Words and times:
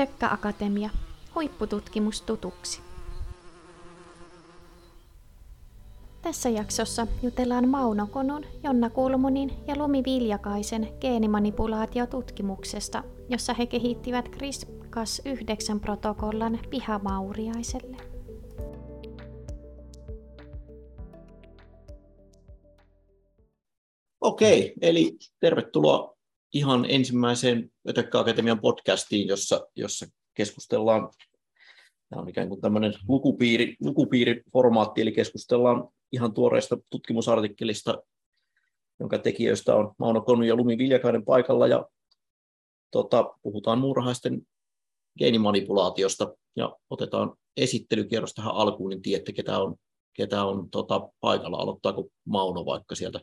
Ötökkä 0.00 0.30
Akatemia. 0.30 0.90
Huippututkimus 1.34 2.22
tutuksi. 2.22 2.80
Tässä 6.22 6.48
jaksossa 6.48 7.06
jutellaan 7.22 7.68
Mauno 7.68 8.06
Konun, 8.06 8.44
Jonna 8.62 8.90
Kulmunin 8.90 9.52
ja 9.66 9.78
Lumi 9.78 10.02
Viljakaisen 10.06 10.88
geenimanipulaatiotutkimuksesta, 11.00 13.04
jossa 13.28 13.54
he 13.54 13.66
kehittivät 13.66 14.28
CRISPR-Cas9-protokollan 14.28 16.58
pihamauriaiselle. 16.70 17.96
Okei, 24.20 24.74
eli 24.80 25.16
tervetuloa 25.40 26.15
ihan 26.52 26.86
ensimmäiseen 26.88 27.70
Ötökkä 27.88 28.18
Akatemian 28.18 28.60
podcastiin, 28.60 29.28
jossa, 29.28 29.66
jossa 29.76 30.06
keskustellaan, 30.34 31.10
tämä 32.08 32.22
on 32.22 32.28
ikään 32.28 32.48
kuin 32.48 32.60
tämmöinen 32.60 32.94
lukupiiri, 33.08 33.76
lukupiiriformaatti, 33.80 35.00
eli 35.00 35.12
keskustellaan 35.12 35.88
ihan 36.12 36.34
tuoreesta 36.34 36.76
tutkimusartikkelista, 36.90 38.02
jonka 39.00 39.18
tekijöistä 39.18 39.74
on 39.74 39.94
Mauno 39.98 40.20
Konu 40.22 40.42
ja 40.42 40.56
Lumi 40.56 40.78
Viljakainen 40.78 41.24
paikalla, 41.24 41.66
ja 41.66 41.86
tota, 42.90 43.34
puhutaan 43.42 43.78
muurahaisten 43.78 44.46
geenimanipulaatiosta, 45.18 46.36
ja 46.56 46.76
otetaan 46.90 47.32
esittelykierros 47.56 48.34
tähän 48.34 48.54
alkuun, 48.54 48.90
niin 48.90 49.02
tiedätte, 49.02 49.32
ketä 49.32 49.58
on, 49.58 49.76
ketä 50.12 50.44
on 50.44 50.70
tota, 50.70 51.08
paikalla. 51.20 51.56
Aloittaako 51.56 52.08
Mauno 52.24 52.64
vaikka 52.64 52.94
sieltä 52.94 53.20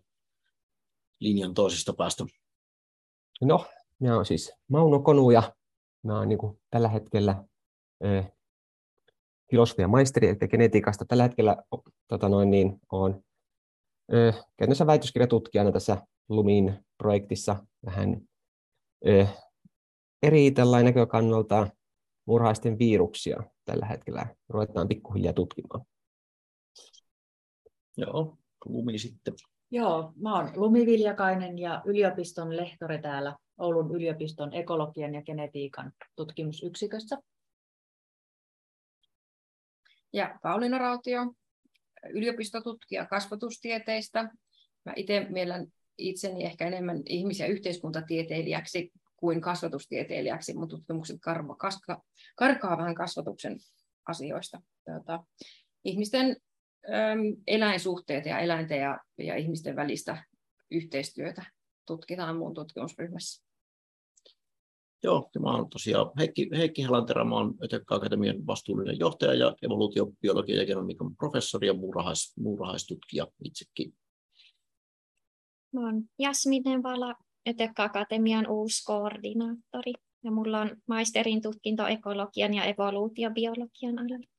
linjan 1.20 1.53
toisesta 1.53 1.93
päästä? 1.93 2.26
No, 3.41 3.65
minä 3.99 4.13
olen 4.13 4.25
siis 4.25 4.53
Mauno 4.67 4.99
Konu 4.99 5.31
ja 5.31 5.53
minä 6.03 6.17
olen 6.17 6.29
niin 6.29 6.39
kuin 6.39 6.61
tällä 6.69 6.89
hetkellä 6.89 7.43
eh, 8.03 8.31
maisteri, 9.87 10.27
eli 10.27 10.48
genetiikasta 10.48 11.05
tällä 11.05 11.23
hetkellä 11.23 11.57
tota 12.07 12.29
noin, 12.29 12.49
niin, 12.51 12.79
olen 12.91 13.23
eh, 14.12 14.45
käytännössä 14.57 14.87
väitöskirjatutkijana 14.87 15.71
tässä 15.71 15.98
Lumin 16.29 16.85
projektissa 16.98 17.65
vähän 17.85 18.21
eh, 19.05 19.29
eri 20.23 20.51
tällainen 20.51 20.93
näkökannalta 20.93 21.68
murhaisten 22.27 22.79
viruksia 22.79 23.43
tällä 23.65 23.85
hetkellä 23.85 24.35
ruvetaan 24.49 24.87
pikkuhiljaa 24.87 25.34
tutkimaan. 25.34 25.85
Joo, 27.97 28.37
Lumi 28.65 28.97
sitten. 28.97 29.34
Joo, 29.74 30.13
mä 30.16 30.35
oon 30.35 30.52
Lumi 30.55 30.85
Viljakainen 30.85 31.60
ja 31.60 31.82
yliopiston 31.85 32.57
lehtori 32.57 33.02
täällä 33.02 33.35
Oulun 33.57 33.96
yliopiston 33.96 34.54
ekologian 34.54 35.13
ja 35.13 35.21
genetiikan 35.21 35.91
tutkimusyksikössä. 36.15 37.18
Ja 40.13 40.40
Pauliina 40.43 40.77
Rautio, 40.77 41.34
yliopistotutkija 42.10 43.05
kasvatustieteistä. 43.05 44.24
Mä 44.85 44.93
itse 44.96 45.27
mielen 45.30 45.74
itseni 45.98 46.43
ehkä 46.43 46.68
enemmän 46.68 46.98
ihmis- 47.05 47.40
ja 47.40 47.48
yhteiskuntatieteilijäksi 47.48 48.91
kuin 49.15 49.41
kasvatustieteilijäksi. 49.41 50.54
Mun 50.54 50.68
tutkimukset 50.70 51.18
karva, 51.21 51.55
kaska, 51.55 52.04
karkaa 52.35 52.77
vähän 52.77 52.96
kasvatuksen 52.96 53.58
asioista. 54.08 54.62
Tuota, 54.85 55.24
ihmisten 55.84 56.37
eläinsuhteet 57.48 58.26
ja 58.26 58.39
eläinten 58.39 58.79
ja, 58.79 58.99
ja 59.17 59.35
ihmisten 59.35 59.76
välistä 59.76 60.23
yhteistyötä 60.71 61.45
tutkitaan 61.87 62.37
mun 62.37 62.53
tutkimusryhmässä. 62.53 63.43
Joo, 65.03 65.29
ja 65.35 65.41
mä 65.41 65.56
olen 65.56 65.69
tosiaan 65.69 66.12
Heikki, 66.19 66.50
Heikki 66.57 66.84
Helantera, 66.84 67.25
mä 67.25 67.35
Akatemian 67.90 68.47
vastuullinen 68.47 69.00
johtaja 69.00 69.34
ja 69.34 69.56
evoluutiobiologia 69.62 70.56
ja 70.56 70.66
genomiikan 70.66 71.16
professori 71.16 71.67
ja 71.67 71.73
muurahais, 71.73 72.34
muurahaistutkija 72.40 73.28
itsekin. 73.44 73.94
Mä 75.74 75.81
olen 75.81 76.09
Jasmin 76.19 76.63
Nevala, 76.66 77.16
Ötökkä 77.50 77.84
Akatemian 77.84 78.47
uusi 78.47 78.84
koordinaattori 78.85 79.94
ja 80.24 80.31
mulla 80.31 80.62
on 80.62 80.78
maisterin 80.88 81.41
tutkinto 81.41 81.88
ekologian 81.88 82.53
ja 82.53 82.63
evoluutiobiologian 82.63 84.00
alalla. 84.00 84.33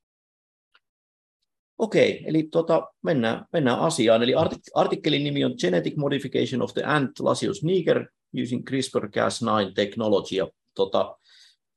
Okei, 1.77 2.23
eli 2.27 2.43
tota, 2.43 2.87
mennään, 3.03 3.45
mennään 3.53 3.79
asiaan. 3.79 4.23
Eli 4.23 4.33
artik- 4.33 4.71
artikkelin 4.73 5.23
nimi 5.23 5.45
on 5.45 5.55
Genetic 5.61 5.95
Modification 5.95 6.61
of 6.61 6.73
the 6.73 6.83
Ant 6.85 7.19
Lasius 7.19 7.63
niger 7.63 8.05
using 8.43 8.63
CRISPR-Cas9 8.69 9.73
technology. 9.75 10.35
Ja, 10.35 10.47
tota, 10.75 11.17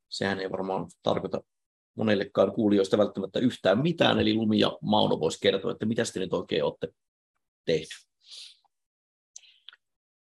sehän 0.08 0.40
ei 0.40 0.50
varmaan 0.50 0.86
tarkoita 1.02 1.40
monellekaan 1.94 2.52
kuulijoista 2.52 2.98
välttämättä 2.98 3.38
yhtään 3.38 3.82
mitään, 3.82 4.18
eli 4.18 4.34
Lumi 4.34 4.58
ja 4.58 4.78
Mauno 4.82 5.20
voisi 5.20 5.38
kertoa, 5.42 5.72
että 5.72 5.86
mitä 5.86 6.02
te 6.14 6.20
nyt 6.20 6.32
oikein 6.32 6.64
olette 6.64 6.88
tehnyt. 7.64 8.08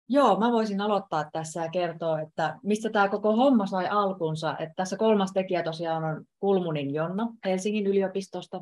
Joo, 0.09 0.39
mä 0.39 0.51
voisin 0.51 0.81
aloittaa 0.81 1.29
tässä 1.33 1.63
ja 1.63 1.69
kertoa, 1.69 2.21
että 2.21 2.59
mistä 2.63 2.89
tämä 2.89 3.09
koko 3.09 3.35
homma 3.35 3.65
sai 3.65 3.87
alkunsa. 3.87 4.57
Että 4.57 4.73
tässä 4.75 4.97
kolmas 4.97 5.31
tekijä 5.33 5.63
tosiaan 5.63 6.03
on 6.03 6.25
Kulmunin 6.39 6.93
Jonna 6.93 7.27
Helsingin 7.45 7.87
yliopistosta, 7.87 8.61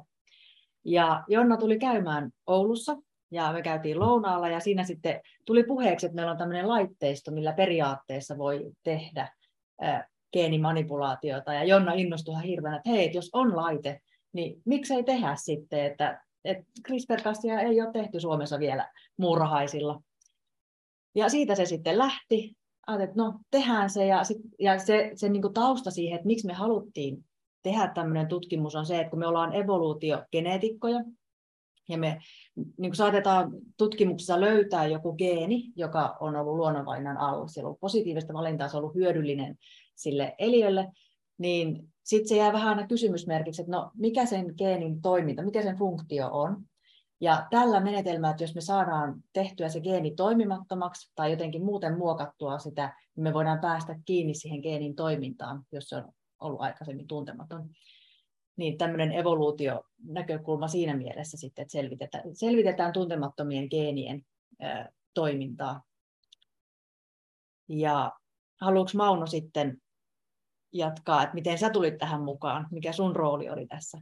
ja 0.86 1.24
Jonna 1.28 1.58
tuli 1.58 1.80
käymään 1.80 2.32
Oulussa 2.48 2.98
ja 3.32 3.54
me 3.54 3.62
käytiin 3.62 4.00
lounaalla 4.00 4.50
ja 4.50 4.60
siinä 4.60 4.84
sitten 4.84 5.22
tuli 5.46 5.64
puheeksi, 5.64 6.06
että 6.06 6.16
meillä 6.16 6.32
on 6.32 6.38
tämmöinen 6.38 6.68
laitteisto, 6.68 7.32
millä 7.32 7.54
periaatteessa 7.54 8.38
voi 8.38 8.72
tehdä 8.84 9.28
geenimanipulaatiota. 10.34 11.54
Ja 11.54 11.64
Jonna 11.64 11.94
innostui 11.94 12.34
ihan 12.34 12.44
hirveänä, 12.44 12.78
että 12.78 12.90
hei, 12.90 13.12
jos 13.14 13.30
on 13.34 13.56
laite, 13.56 14.00
niin 14.34 14.62
miksei 14.66 15.04
tehdä 15.04 15.36
sitten, 15.36 15.86
että, 15.86 16.22
että 16.46 16.64
CRISPR-Casia 16.88 17.60
ei 17.60 17.82
ole 17.82 17.92
tehty 17.92 18.20
Suomessa 18.20 18.60
vielä 18.60 18.92
muurahaisilla. 19.18 20.02
Ja 21.16 21.30
siitä 21.30 21.56
se 21.56 21.66
sitten 21.66 21.98
lähti. 21.98 22.56
Ajattelin, 22.88 23.10
että 23.10 23.24
no 23.24 23.40
tehdään 23.52 23.90
se 23.90 24.06
ja, 24.06 24.24
sit, 24.24 24.38
ja 24.60 24.80
se, 24.80 25.12
se 25.16 25.30
niin 25.30 25.54
tausta 25.54 25.92
siihen, 25.92 26.16
että 26.16 26.28
miksi 26.28 26.48
me 26.48 26.54
haluttiin 26.54 27.26
tehdä 27.64 27.92
tämmöinen 27.96 28.28
tutkimus 28.28 28.76
on 28.76 28.86
se, 28.86 29.00
että 29.00 29.10
kun 29.10 29.20
me 29.20 29.28
ollaan 29.28 29.56
evoluutiogeneetikkoja, 29.56 31.00
ja 31.90 31.98
me 31.98 32.20
niin 32.78 32.96
saatetaan 32.96 33.52
tutkimuksessa 33.78 34.42
löytää 34.42 34.86
joku 34.86 35.14
geeni, 35.14 35.72
joka 35.76 36.18
on 36.20 36.36
ollut 36.36 36.56
luonnonvalinnan 36.56 37.18
alla, 37.18 37.48
siellä 37.48 37.68
on 37.68 37.70
ollut 37.70 37.80
positiivista 37.80 38.34
valintaa, 38.34 38.68
se 38.68 38.78
on 38.78 38.84
ollut 38.84 38.96
hyödyllinen 38.96 39.58
sille 39.96 40.36
eliölle, 40.38 40.92
niin 41.38 41.94
sitten 42.04 42.30
se 42.30 42.38
jää 42.38 42.54
vähän 42.54 42.70
aina 42.70 42.88
kysymysmerkiksi, 42.88 43.62
että 43.62 43.72
no 43.72 43.92
mikä 43.98 44.26
sen 44.26 44.54
geenin 44.58 45.02
toiminta, 45.02 45.44
mikä 45.44 45.62
sen 45.62 45.78
funktio 45.78 46.30
on. 46.32 46.64
Ja 47.22 47.48
tällä 47.50 47.80
menetelmällä, 47.80 48.32
että 48.32 48.44
jos 48.44 48.56
me 48.56 48.62
saadaan 48.62 49.16
tehtyä 49.34 49.70
se 49.70 49.82
geeni 49.82 50.12
toimimattomaksi 50.16 51.12
tai 51.16 51.32
jotenkin 51.32 51.66
muuten 51.66 51.98
muokattua 51.98 52.60
sitä, 52.60 52.98
niin 53.16 53.24
me 53.24 53.34
voidaan 53.34 53.60
päästä 53.60 53.96
kiinni 54.06 54.34
siihen 54.34 54.60
geenin 54.60 54.96
toimintaan, 54.96 55.64
jos 55.72 55.90
se 55.90 55.96
on 55.96 56.14
ollut 56.44 56.62
aikaisemmin 56.62 57.08
tuntematon. 57.08 57.70
Niin 58.56 58.78
tämmöinen 58.78 59.12
evoluutionäkökulma 59.12 60.68
siinä 60.68 60.98
mielessä 60.98 61.38
sitten, 61.38 61.64
että 61.64 61.72
selvitetään, 61.72 62.36
selvitetään 62.36 62.94
tuntemattomien 62.94 63.68
geenien 63.72 64.26
ää, 64.60 64.90
toimintaa. 65.14 65.84
Ja 67.70 68.12
haluatko 68.62 68.98
Mauno 68.98 69.28
sitten 69.28 69.82
jatkaa, 70.74 71.24
että 71.24 71.34
miten 71.34 71.58
sä 71.58 71.70
tulit 71.70 71.98
tähän 71.98 72.22
mukaan? 72.22 72.68
Mikä 72.72 72.92
sun 72.92 73.16
rooli 73.16 73.50
oli 73.50 73.68
tässä? 73.68 74.02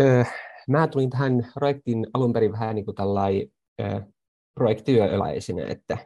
Öö, 0.00 0.24
mä 0.68 0.88
tulin 0.88 1.10
tähän 1.10 1.32
projektiin 1.54 2.06
alun 2.14 2.32
perin 2.32 2.52
vähän 2.52 2.74
niin 2.74 2.84
kuin 2.84 2.94
tällainen 2.94 3.52
öö, 3.80 4.00
projektityöeläisenä, 4.54 5.66
että 5.66 5.98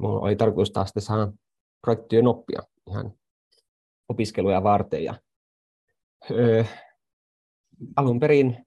mulla 0.00 0.20
oli 0.20 0.36
tarkoitus 0.36 0.70
taas 0.70 0.92
saada 0.98 1.32
projektityön 1.80 2.26
oppia 2.26 2.62
ihan 2.90 3.12
opiskeluja 4.08 4.62
varten. 4.62 5.04
Ja, 5.04 5.14
öö, 6.30 6.64
alun 7.96 8.20
perin 8.20 8.66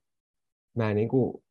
mä 0.77 0.94
niin 0.94 1.10
kuin 1.10 1.44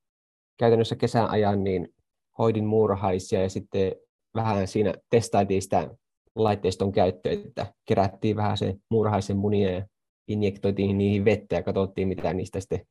käytännössä 0.58 0.96
kesän 0.96 1.30
ajan 1.30 1.64
niin 1.64 1.94
hoidin 2.38 2.66
muurahaisia 2.66 3.42
ja 3.42 3.48
sitten 3.48 3.92
vähän 4.34 4.66
siinä 4.66 4.94
testailtiin 5.10 5.62
sitä 5.62 5.90
laitteiston 6.34 6.92
käyttöä, 6.92 7.32
että 7.32 7.74
kerättiin 7.88 8.36
vähän 8.36 8.58
se 8.58 8.74
muurahaisen 8.90 9.36
munia 9.36 9.70
ja 9.70 9.86
injektoitiin 10.28 10.98
niihin 10.98 11.24
vettä 11.24 11.56
ja 11.56 11.62
katsottiin, 11.62 12.08
mitä 12.08 12.34
niistä 12.34 12.60
sitten, 12.60 12.86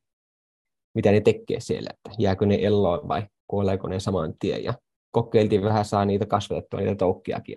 mitä 0.94 1.10
ne 1.10 1.20
tekee 1.20 1.60
siellä, 1.60 1.90
että 1.94 2.10
jääkö 2.22 2.46
ne 2.46 2.58
eloon 2.60 3.08
vai 3.08 3.26
kuoleeko 3.46 3.88
ne 3.88 4.00
saman 4.00 4.34
tien. 4.38 4.64
Ja 4.64 4.74
kokeiltiin 5.10 5.62
vähän 5.62 5.84
saa 5.84 6.04
niitä 6.04 6.26
kasvatettua, 6.26 6.80
niitä 6.80 6.94
toukkiakin. 6.94 7.56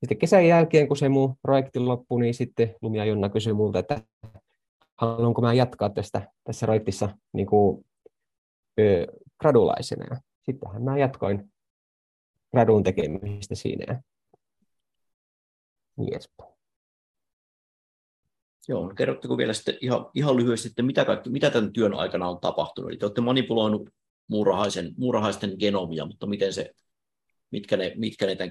Sitten 0.00 0.18
kesän 0.18 0.46
jälkeen, 0.46 0.88
kun 0.88 0.96
se 0.96 1.08
mun 1.08 1.34
projekti 1.42 1.78
loppui, 1.78 2.20
niin 2.20 2.34
sitten 2.34 2.74
Lumia 2.82 3.04
Jonna 3.04 3.28
kysyi 3.28 3.52
multa, 3.52 3.78
että 3.78 4.02
haluanko 4.96 5.40
mä 5.40 5.54
jatkaa 5.54 5.90
tästä, 5.90 6.32
tässä 6.44 6.66
projektissa 6.66 7.18
niin 7.32 7.46
kuin, 7.46 7.84
ö, 8.80 9.06
gradulaisena. 9.40 10.04
Ja 10.10 10.20
sittenhän 10.42 10.82
mä 10.82 10.98
jatkoin 10.98 11.52
gradun 12.50 12.82
tekemistä 12.82 13.54
siinä. 13.54 14.02
Niin 15.96 16.20
Joo, 18.68 18.88
no 18.88 18.94
kerrotteko 18.94 19.36
vielä 19.36 19.52
sitten 19.52 19.78
ihan, 19.80 20.10
ihan 20.14 20.36
lyhyesti, 20.36 20.68
että 20.68 20.82
mitä, 20.82 21.04
kaikki, 21.04 21.30
mitä 21.30 21.50
tämän 21.50 21.72
työn 21.72 21.94
aikana 21.94 22.28
on 22.28 22.40
tapahtunut? 22.40 22.90
Eli 22.90 22.98
te 22.98 23.06
olette 23.06 23.20
manipuloinut 23.20 23.90
muurahaisen, 24.28 24.94
muurahaisten 24.96 25.56
genomia, 25.58 26.06
mutta 26.06 26.26
miten 26.26 26.52
se, 26.52 26.70
mitkä, 27.50 27.76
ne, 27.76 27.92
mitkä 27.96 28.26
ne 28.26 28.36
tämän 28.36 28.50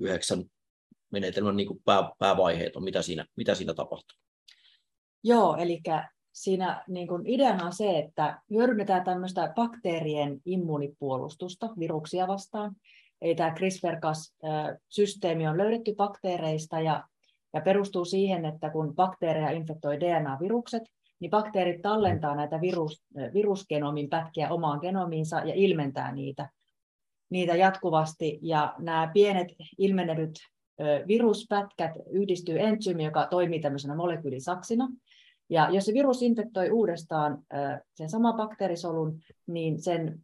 CRISPR-Cas9 0.00 0.48
menetelmän 1.12 1.56
niin 1.56 1.66
kuin 1.66 1.80
pää, 1.84 2.10
päävaiheet 2.18 2.76
on, 2.76 2.84
mitä 2.84 3.02
siinä, 3.02 3.26
mitä 3.36 3.54
siinä 3.54 3.74
tapahtuu? 3.74 4.18
Joo, 5.24 5.56
eli 5.56 5.80
siinä 6.32 6.84
niin 6.88 7.08
kuin 7.08 7.26
ideana 7.26 7.66
on 7.66 7.72
se, 7.72 7.98
että 7.98 8.40
hyödynnetään 8.50 9.04
tämmöistä 9.04 9.52
bakteerien 9.56 10.40
immunipuolustusta 10.44 11.70
viruksia 11.78 12.28
vastaan. 12.28 12.76
Eli 13.22 13.34
tämä 13.34 13.54
CRISPR-Cas-systeemi 13.54 15.48
on 15.48 15.58
löydetty 15.58 15.94
bakteereista 15.94 16.80
ja, 16.80 17.04
ja 17.54 17.60
perustuu 17.60 18.04
siihen, 18.04 18.44
että 18.44 18.70
kun 18.70 18.94
bakteereja 18.94 19.50
infektoi 19.50 20.00
DNA-virukset, 20.00 20.82
niin 21.20 21.30
bakteerit 21.30 21.82
tallentaa 21.82 22.36
näitä 22.36 22.60
virus, 22.60 23.02
virusgenomin 23.34 24.08
pätkiä 24.08 24.48
omaan 24.50 24.78
genomiinsa 24.80 25.38
ja 25.38 25.54
ilmentää 25.54 26.12
niitä, 26.12 26.48
niitä 27.30 27.56
jatkuvasti. 27.56 28.38
Ja 28.42 28.74
nämä 28.78 29.10
pienet 29.14 29.48
ilmenevyt 29.78 30.34
viruspätkät 31.06 31.92
yhdistyy 32.10 32.60
entsyymiin, 32.60 33.06
joka 33.06 33.26
toimii 33.26 33.60
tämmöisenä 33.60 33.94
molekyylisaksina. 33.94 34.88
Ja 35.50 35.70
jos 35.70 35.84
se 35.84 35.92
virus 35.92 36.22
infektoi 36.22 36.70
uudestaan 36.70 37.38
sen 37.94 38.10
sama 38.10 38.32
bakteerisolun, 38.32 39.18
niin 39.46 39.82
sen, 39.82 40.20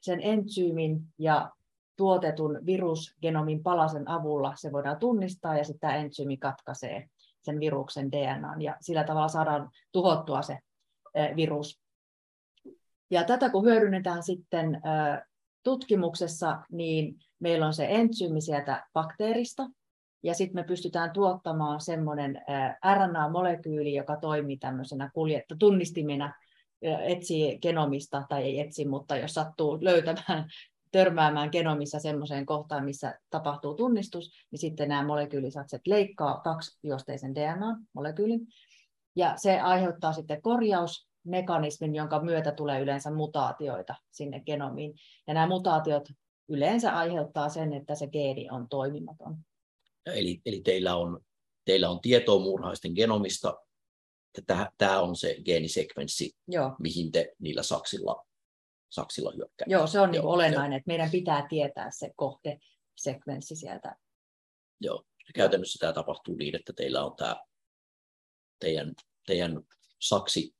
sen 0.00 0.20
entsyymin 0.22 1.00
ja 1.18 1.50
tuotetun 1.96 2.58
virusgenomin 2.66 3.62
palasen 3.62 4.10
avulla 4.10 4.52
se 4.56 4.72
voidaan 4.72 4.98
tunnistaa 4.98 5.56
ja 5.56 5.64
tämä 5.80 5.96
entsyymi 5.96 6.36
katkaisee 6.36 7.06
sen 7.42 7.60
viruksen 7.60 8.12
DNA 8.12 8.56
ja 8.58 8.76
sillä 8.80 9.04
tavalla 9.04 9.28
saadaan 9.28 9.70
tuhottua 9.92 10.42
se 10.42 10.58
virus. 11.36 11.80
Ja 13.10 13.24
tätä 13.24 13.50
kun 13.50 13.64
hyödynnetään 13.64 14.22
sitten 14.22 14.80
tutkimuksessa, 15.66 16.58
niin 16.72 17.14
meillä 17.38 17.66
on 17.66 17.74
se 17.74 17.86
entsyymi 17.90 18.40
sieltä 18.40 18.86
bakteerista, 18.92 19.62
ja 20.22 20.34
sitten 20.34 20.54
me 20.54 20.64
pystytään 20.64 21.10
tuottamaan 21.12 21.80
semmoinen 21.80 22.42
RNA-molekyyli, 22.94 23.94
joka 23.94 24.16
toimii 24.16 24.56
tämmöisenä 24.56 25.10
kuljetta, 25.14 25.56
tunnistimena, 25.58 26.34
etsii 26.82 27.58
genomista, 27.58 28.22
tai 28.28 28.42
ei 28.42 28.60
etsi, 28.60 28.88
mutta 28.88 29.16
jos 29.16 29.34
sattuu 29.34 29.78
löytämään, 29.80 30.48
törmäämään 30.92 31.48
genomissa 31.52 31.98
semmoiseen 31.98 32.46
kohtaan, 32.46 32.84
missä 32.84 33.18
tapahtuu 33.30 33.74
tunnistus, 33.74 34.30
niin 34.50 34.58
sitten 34.58 34.88
nämä 34.88 35.06
molekyylisatset 35.06 35.86
leikkaa 35.86 36.40
kaksijuosteisen 36.40 37.34
DNA-molekyylin, 37.34 38.46
ja 39.16 39.32
se 39.36 39.60
aiheuttaa 39.60 40.12
sitten 40.12 40.42
korjausmekanismin, 41.26 41.94
jonka 41.94 42.22
myötä 42.22 42.52
tulee 42.52 42.80
yleensä 42.80 43.10
mutaatioita 43.10 43.94
sinne 44.10 44.40
genomiin. 44.40 44.94
Ja 45.26 45.34
nämä 45.34 45.46
mutaatiot 45.46 46.08
yleensä 46.48 46.92
aiheuttaa 46.92 47.48
sen, 47.48 47.72
että 47.72 47.94
se 47.94 48.06
geeni 48.06 48.50
on 48.50 48.68
toimimaton. 48.68 49.36
Eli, 50.06 50.40
eli 50.46 50.60
teillä, 50.60 50.96
on, 50.96 51.20
teillä 51.64 51.90
on 51.90 52.00
tietoa 52.00 52.40
muurahaisten 52.40 52.92
genomista, 52.92 53.54
että 54.38 54.72
tämä 54.78 55.00
on 55.00 55.16
se 55.16 55.36
geenisekvenssi, 55.44 56.36
Joo. 56.48 56.76
mihin 56.78 57.12
te 57.12 57.32
niillä 57.38 57.62
saksilla, 57.62 58.26
saksilla 58.90 59.32
hyökkää. 59.36 59.66
Joo, 59.68 59.86
se 59.86 60.00
on 60.00 60.10
niin 60.10 60.22
olennainen, 60.22 60.72
jo. 60.72 60.76
että 60.76 60.88
meidän 60.88 61.10
pitää 61.10 61.46
tietää 61.48 61.90
se 61.90 62.10
kohdesekvenssi 62.16 63.56
sieltä. 63.56 63.96
Joo, 64.80 65.04
ja 65.18 65.32
käytännössä 65.34 65.78
tämä 65.80 65.92
tapahtuu 65.92 66.34
niin, 66.34 66.56
että 66.56 66.72
teillä 66.72 67.04
on 67.04 67.16
tämä 67.16 67.36
teidän, 68.60 68.94
teidän 69.26 69.62
saksi 70.00 70.55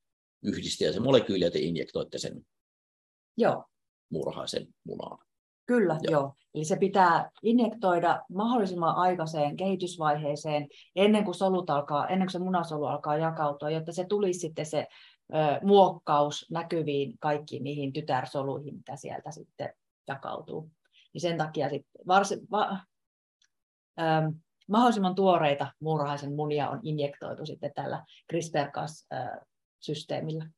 yhdistää 0.47 0.93
se 0.93 1.01
molekyyli 1.01 1.45
ja 1.45 1.51
te 1.51 1.59
injektoitte 1.59 2.19
sen 2.19 2.47
Joo. 3.37 3.65
muurahaisen 4.11 4.67
munaan. 4.85 5.27
Kyllä, 5.67 5.99
joo. 6.03 6.13
joo. 6.13 6.35
Eli 6.55 6.65
se 6.65 6.77
pitää 6.77 7.31
injektoida 7.43 8.23
mahdollisimman 8.31 8.97
aikaiseen 8.97 9.57
kehitysvaiheeseen 9.57 10.69
ennen 10.97 11.25
kuin, 11.25 11.35
solut 11.35 11.71
alkaa, 11.71 12.09
ennen 12.09 12.27
kuin 12.27 12.33
se 12.33 12.39
munasolu 12.39 12.85
alkaa 12.85 13.17
jakautua, 13.17 13.71
jotta 13.71 13.93
se 13.93 14.05
tulisi 14.05 14.41
sitten 14.41 14.67
se 14.67 14.87
ö, 15.35 15.37
muokkaus 15.63 16.47
näkyviin 16.51 17.19
kaikkiin 17.21 17.65
niihin 17.65 17.93
tytärsoluihin, 17.93 18.75
mitä 18.75 18.97
sieltä 18.97 19.31
sitten 19.31 19.73
jakautuu. 20.09 20.71
Niin 21.13 21.21
sen 21.21 21.39
takia 21.39 21.69
sitten 21.69 22.07
varsin, 22.07 22.41
va, 22.51 22.79
ö, 24.01 24.33
mahdollisimman 24.69 25.15
tuoreita 25.15 25.73
muurahaisen 25.81 26.35
munia 26.35 26.71
on 26.71 26.81
injektoitu 26.83 27.47
sitten 27.47 27.73
tällä 27.75 28.05
CRISPR-Cas-systeemillä. 29.85 30.51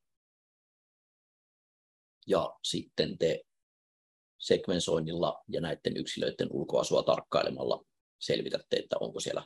Ja 2.26 2.56
sitten 2.64 3.18
te 3.18 3.40
sekvensoinnilla 4.38 5.42
ja 5.48 5.60
näiden 5.60 5.96
yksilöiden 5.96 6.48
ulkoasua 6.50 7.02
tarkkailemalla 7.02 7.84
selvitätte, 8.18 8.76
että 8.76 8.96
onko, 9.00 9.20
siellä, 9.20 9.42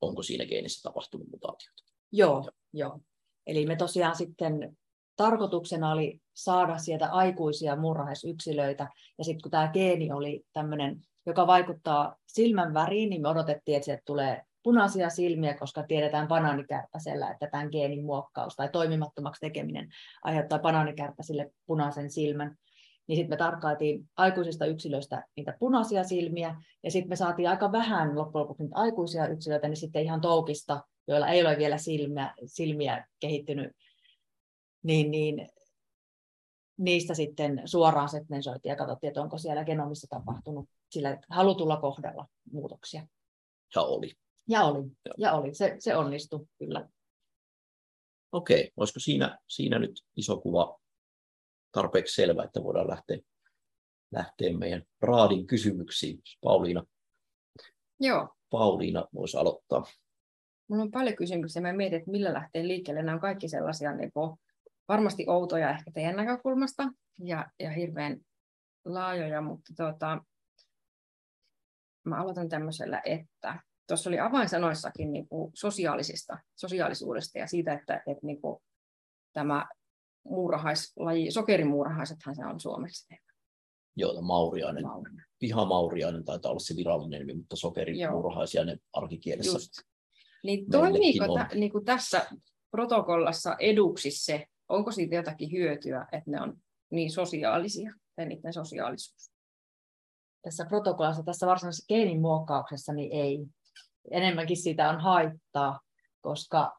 onko 0.00 0.22
siinä 0.22 0.46
geenissä 0.46 0.82
tapahtunut 0.82 1.28
mutaatiota. 1.30 1.82
Joo, 2.12 2.32
joo. 2.32 2.50
joo. 2.72 3.00
Eli 3.46 3.66
me 3.66 3.76
tosiaan 3.76 4.16
sitten 4.16 4.76
tarkoituksena 5.16 5.92
oli 5.92 6.20
saada 6.34 6.78
sieltä 6.78 7.12
aikuisia 7.12 7.76
murhaisyksilöitä, 7.76 8.88
ja 9.18 9.24
sitten 9.24 9.42
kun 9.42 9.50
tämä 9.50 9.68
geeni 9.72 10.12
oli 10.12 10.44
tämmöinen, 10.52 11.02
joka 11.26 11.46
vaikuttaa 11.46 12.16
silmän 12.26 12.74
väriin, 12.74 13.10
niin 13.10 13.22
me 13.22 13.28
odotettiin, 13.28 13.76
että 13.76 13.84
sieltä 13.84 14.02
tulee 14.06 14.42
punaisia 14.64 15.10
silmiä, 15.10 15.54
koska 15.54 15.82
tiedetään 15.82 16.28
banaanikärpäsellä, 16.28 17.30
että 17.30 17.48
tämän 17.50 17.68
geenin 17.72 18.04
muokkaus 18.04 18.56
tai 18.56 18.68
toimimattomaksi 18.68 19.40
tekeminen 19.40 19.88
aiheuttaa 20.22 20.58
banaanikärpäsille 20.58 21.50
punaisen 21.66 22.10
silmän 22.10 22.56
niin 23.06 23.16
sitten 23.16 23.30
me 23.30 23.36
tarkkailtiin 23.36 24.10
aikuisista 24.16 24.66
yksilöistä 24.66 25.24
niitä 25.36 25.56
punaisia 25.58 26.04
silmiä, 26.04 26.62
ja 26.82 26.90
sitten 26.90 27.08
me 27.08 27.16
saatiin 27.16 27.48
aika 27.48 27.72
vähän 27.72 28.18
loppujen 28.18 28.42
lopuksi 28.42 28.62
niitä 28.62 28.76
aikuisia 28.76 29.28
yksilöitä, 29.28 29.68
niin 29.68 29.76
sitten 29.76 30.02
ihan 30.02 30.20
toukista, 30.20 30.84
joilla 31.08 31.28
ei 31.28 31.42
ole 31.42 31.58
vielä 31.58 31.78
silmiä, 31.78 32.34
silmiä 32.46 33.06
kehittynyt, 33.20 33.72
niin, 34.82 35.10
niin 35.10 35.48
niistä 36.78 37.14
sitten 37.14 37.62
suoraan 37.64 38.08
segmentoitiin 38.08 38.70
ja 38.70 38.76
katsottiin, 38.76 39.08
että 39.08 39.22
onko 39.22 39.38
siellä 39.38 39.64
genomissa 39.64 40.06
tapahtunut 40.10 40.68
sillä 40.90 41.18
halutulla 41.30 41.76
kohdalla 41.76 42.26
muutoksia. 42.52 43.06
Ja 43.74 43.82
oli. 43.82 44.12
Ja 44.48 44.64
oli, 44.64 44.90
ja, 45.04 45.14
ja 45.18 45.32
oli. 45.32 45.54
Se, 45.54 45.76
se 45.78 45.96
onnistui 45.96 46.46
kyllä. 46.58 46.88
Okei, 48.32 48.72
olisiko 48.76 49.00
siinä, 49.00 49.38
siinä 49.48 49.78
nyt 49.78 50.04
iso 50.16 50.40
kuva 50.40 50.80
tarpeeksi 51.72 52.14
selvä, 52.14 52.44
että 52.44 52.62
voidaan 52.62 52.88
lähteä, 52.88 53.18
lähteä 54.12 54.58
meidän 54.58 54.82
raadin 55.00 55.46
kysymyksiin. 55.46 56.22
Pauliina, 56.40 56.84
Joo. 58.00 58.34
Pauliina 58.50 59.08
voisi 59.14 59.36
aloittaa. 59.36 59.84
Minulla 60.68 60.84
on 60.84 60.90
paljon 60.90 61.16
kysymyksiä. 61.16 61.62
Mä 61.62 61.72
mietin, 61.72 61.98
että 61.98 62.10
millä 62.10 62.32
lähtee 62.32 62.66
liikkeelle. 62.66 63.02
Nämä 63.02 63.14
on 63.14 63.20
kaikki 63.20 63.48
sellaisia 63.48 63.92
niin 63.92 64.12
kuin, 64.12 64.36
varmasti 64.88 65.24
outoja 65.28 65.70
ehkä 65.70 65.90
teidän 65.90 66.16
näkökulmasta 66.16 66.82
ja, 67.18 67.50
ja 67.60 67.70
hirveän 67.70 68.20
laajoja, 68.84 69.40
mutta 69.40 69.72
tuota, 69.76 70.24
mä 72.04 72.20
aloitan 72.20 72.48
tämmöisellä, 72.48 73.02
että 73.04 73.62
tuossa 73.88 74.10
oli 74.10 74.20
avainsanoissakin 74.20 75.12
niin 75.12 75.28
kuin 75.28 75.52
sosiaalisista, 75.54 76.38
sosiaalisuudesta 76.56 77.38
ja 77.38 77.46
siitä, 77.46 77.72
että, 77.72 77.96
että 77.96 78.26
niin 78.26 78.40
kuin, 78.40 78.62
tämä 79.32 79.66
muurahaislaji, 80.24 81.30
sokerimuurahaisethan 81.30 82.36
se 82.36 82.46
on 82.46 82.60
suomeksi. 82.60 83.14
Joo, 83.96 84.22
mauriainen. 84.22 84.86
mauriainen. 84.86 85.24
Pihamauriainen 85.38 86.24
taitaa 86.24 86.50
olla 86.50 86.60
se 86.60 86.76
virallinen 86.76 87.26
nimi, 87.26 87.34
mutta 87.34 87.56
sokerimuurahaisiainen 87.56 88.78
arkikielessä. 88.92 89.52
Just. 89.52 89.72
Niin 90.44 90.70
toimiiko 90.70 91.34
ta, 91.34 91.48
niin 91.54 91.72
kuin 91.72 91.84
tässä 91.84 92.26
protokollassa 92.70 93.56
eduksi 93.58 94.10
se, 94.10 94.46
onko 94.68 94.90
siitä 94.90 95.14
jotakin 95.14 95.52
hyötyä, 95.52 96.06
että 96.12 96.30
ne 96.30 96.40
on 96.40 96.56
niin 96.90 97.10
sosiaalisia, 97.10 97.92
tai 98.16 98.26
niiden 98.26 98.52
sosiaalisuus? 98.52 99.32
Tässä 100.42 100.64
protokollassa, 100.68 101.22
tässä 101.22 101.46
varsinaisessa 101.46 101.86
geenimuokkauksessa, 101.88 102.92
niin 102.92 103.12
ei. 103.12 103.46
Enemmänkin 104.10 104.56
siitä 104.56 104.90
on 104.90 105.00
haittaa, 105.00 105.80
koska 106.20 106.78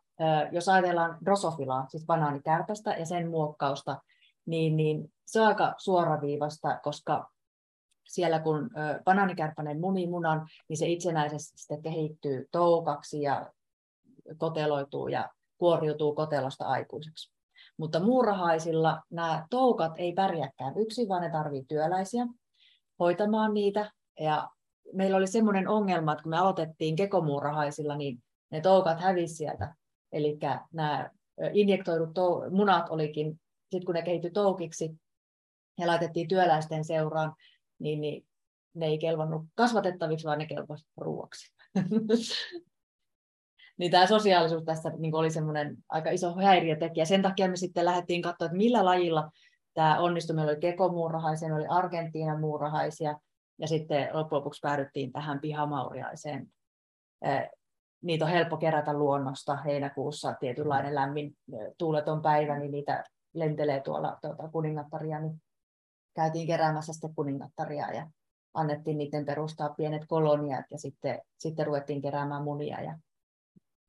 jos 0.51 0.69
ajatellaan 0.69 1.17
drosofilaa, 1.25 1.85
siis 1.87 2.05
banaanikärpästä 2.05 2.91
ja 2.91 3.05
sen 3.05 3.29
muokkausta, 3.29 4.01
niin, 4.45 4.77
niin 4.77 5.13
se 5.25 5.41
on 5.41 5.47
aika 5.47 5.73
suoraviivasta, 5.77 6.79
koska 6.83 7.31
siellä 8.03 8.39
kun 8.39 8.69
banaanikärpänen 9.03 9.79
muni 9.79 10.07
munan, 10.07 10.47
niin 10.69 10.77
se 10.77 10.87
itsenäisesti 10.87 11.57
sitten 11.57 11.81
kehittyy 11.81 12.47
toukaksi 12.51 13.21
ja 13.21 13.51
koteloituu 14.37 15.07
ja 15.07 15.29
kuoriutuu 15.57 16.15
kotelosta 16.15 16.65
aikuiseksi. 16.65 17.35
Mutta 17.77 17.99
muurahaisilla 17.99 19.01
nämä 19.09 19.47
toukat 19.49 19.93
ei 19.97 20.13
pärjääkään 20.13 20.77
yksin, 20.77 21.09
vaan 21.09 21.21
ne 21.21 21.29
tarvitsevat 21.29 21.67
työläisiä 21.67 22.27
hoitamaan 22.99 23.53
niitä. 23.53 23.91
Ja 24.19 24.49
meillä 24.93 25.17
oli 25.17 25.27
semmoinen 25.27 25.67
ongelma, 25.67 26.11
että 26.11 26.23
kun 26.23 26.29
me 26.29 26.37
aloitettiin 26.37 26.95
kekomuurahaisilla, 26.95 27.95
niin 27.95 28.23
ne 28.51 28.61
toukat 28.61 29.01
hävisi 29.01 29.35
sieltä. 29.35 29.75
Eli 30.11 30.37
nämä 30.73 31.09
injektoidut 31.53 32.09
munat 32.51 32.89
olikin, 32.89 33.39
sitten 33.61 33.85
kun 33.85 33.95
ne 33.95 34.01
kehittyi 34.01 34.31
toukiksi 34.31 34.91
ja 35.79 35.87
laitettiin 35.87 36.27
työläisten 36.27 36.85
seuraan, 36.85 37.35
niin, 37.79 38.01
niin 38.01 38.25
ne 38.73 38.85
ei 38.85 38.97
kelvannut 38.97 39.45
kasvatettaviksi, 39.55 40.27
vaan 40.27 40.37
ne 40.39 40.45
kelpasivat 40.45 40.91
ruuaksi. 40.97 41.53
niin 43.77 43.91
tämä 43.91 44.07
sosiaalisuus 44.07 44.63
tässä 44.63 44.91
niin 44.97 45.15
oli 45.15 45.31
semmoinen 45.31 45.77
aika 45.89 46.09
iso 46.09 46.35
häiriötekijä. 46.35 47.05
Sen 47.05 47.21
takia 47.21 47.47
me 47.47 47.55
sitten 47.55 47.85
lähdettiin 47.85 48.21
katsoa, 48.21 48.45
että 48.45 48.57
millä 48.57 48.85
lajilla 48.85 49.31
tämä 49.73 49.99
onnistui. 49.99 50.35
Meillä 50.35 50.51
oli 50.51 50.59
kekomuurahaisia, 50.59 51.49
meillä 51.49 51.63
oli 51.63 51.77
Argentiinan 51.79 52.39
muurahaisia, 52.39 53.19
ja 53.59 53.67
sitten 53.67 54.09
loppujen 54.13 54.39
lopuksi 54.39 54.61
päädyttiin 54.61 55.11
tähän 55.11 55.39
pihamauriaiseen. 55.39 56.47
Niitä 58.01 58.25
on 58.25 58.31
helppo 58.31 58.57
kerätä 58.57 58.93
luonnosta 58.93 59.55
heinäkuussa, 59.55 60.33
tietynlainen 60.33 60.95
lämmin 60.95 61.37
tuuleton 61.77 62.21
päivä, 62.21 62.59
niin 62.59 62.71
niitä 62.71 63.03
lentelee 63.33 63.81
tuolla 63.81 64.17
tuota, 64.21 64.49
kuningattaria, 64.49 65.19
niin 65.19 65.41
käytiin 66.15 66.47
keräämässä 66.47 66.93
sitten 66.93 67.15
kuningattaria 67.15 67.93
ja 67.93 68.09
annettiin 68.53 68.97
niiden 68.97 69.25
perustaa 69.25 69.69
pienet 69.69 70.01
koloniat 70.07 70.65
ja 70.71 70.77
sitten, 70.77 71.21
sitten 71.37 71.65
ruvettiin 71.65 72.01
keräämään 72.01 72.43
munia 72.43 72.81
ja, 72.81 72.97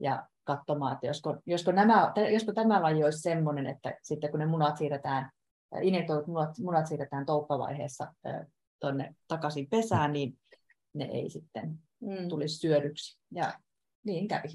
ja 0.00 0.26
katsomaan, 0.44 0.92
että 0.92 1.06
josko, 1.06 1.36
josko, 1.46 1.72
nämä, 1.72 2.12
josko 2.32 2.52
tämä 2.52 2.82
laji 2.82 3.04
olisi 3.04 3.18
sellainen, 3.18 3.66
että 3.66 3.94
sitten 4.02 4.30
kun 4.30 4.40
ne 4.40 4.46
munat 4.46 4.76
siirretään, 4.76 5.30
munat, 6.26 6.50
munat 6.58 6.86
siirretään 6.86 7.26
touppavaiheessa 7.26 8.14
tuonne 8.80 9.14
takaisin 9.28 9.66
pesään, 9.70 10.12
niin 10.12 10.38
ne 10.94 11.04
ei 11.04 11.30
sitten 11.30 11.78
mm. 12.00 12.28
tulisi 12.28 12.56
syödyksi. 12.56 13.18
Ja 13.34 13.52
niin 14.04 14.28
kävi. 14.28 14.48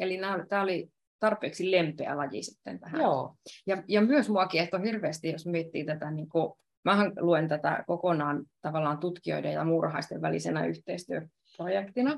Eli 0.00 0.18
tämä 0.48 0.62
oli 0.62 0.88
tarpeeksi 1.20 1.70
lempeä 1.70 2.16
laji 2.16 2.42
sitten 2.42 2.80
tähän. 2.80 3.00
Joo. 3.00 3.36
Ja, 3.66 3.82
ja 3.88 4.00
myös 4.00 4.28
mua 4.28 4.46
kiehtoo 4.46 4.80
hirveästi, 4.80 5.32
jos 5.32 5.46
miettii 5.46 5.84
tätä, 5.84 6.10
niin 6.10 6.28
kuin, 6.28 6.52
mähän 6.84 7.12
luen 7.20 7.48
tätä 7.48 7.84
kokonaan 7.86 8.44
tavallaan 8.60 8.98
tutkijoiden 8.98 9.52
ja 9.52 9.64
muurahaisten 9.64 10.22
välisenä 10.22 10.66
yhteistyöprojektina, 10.66 12.16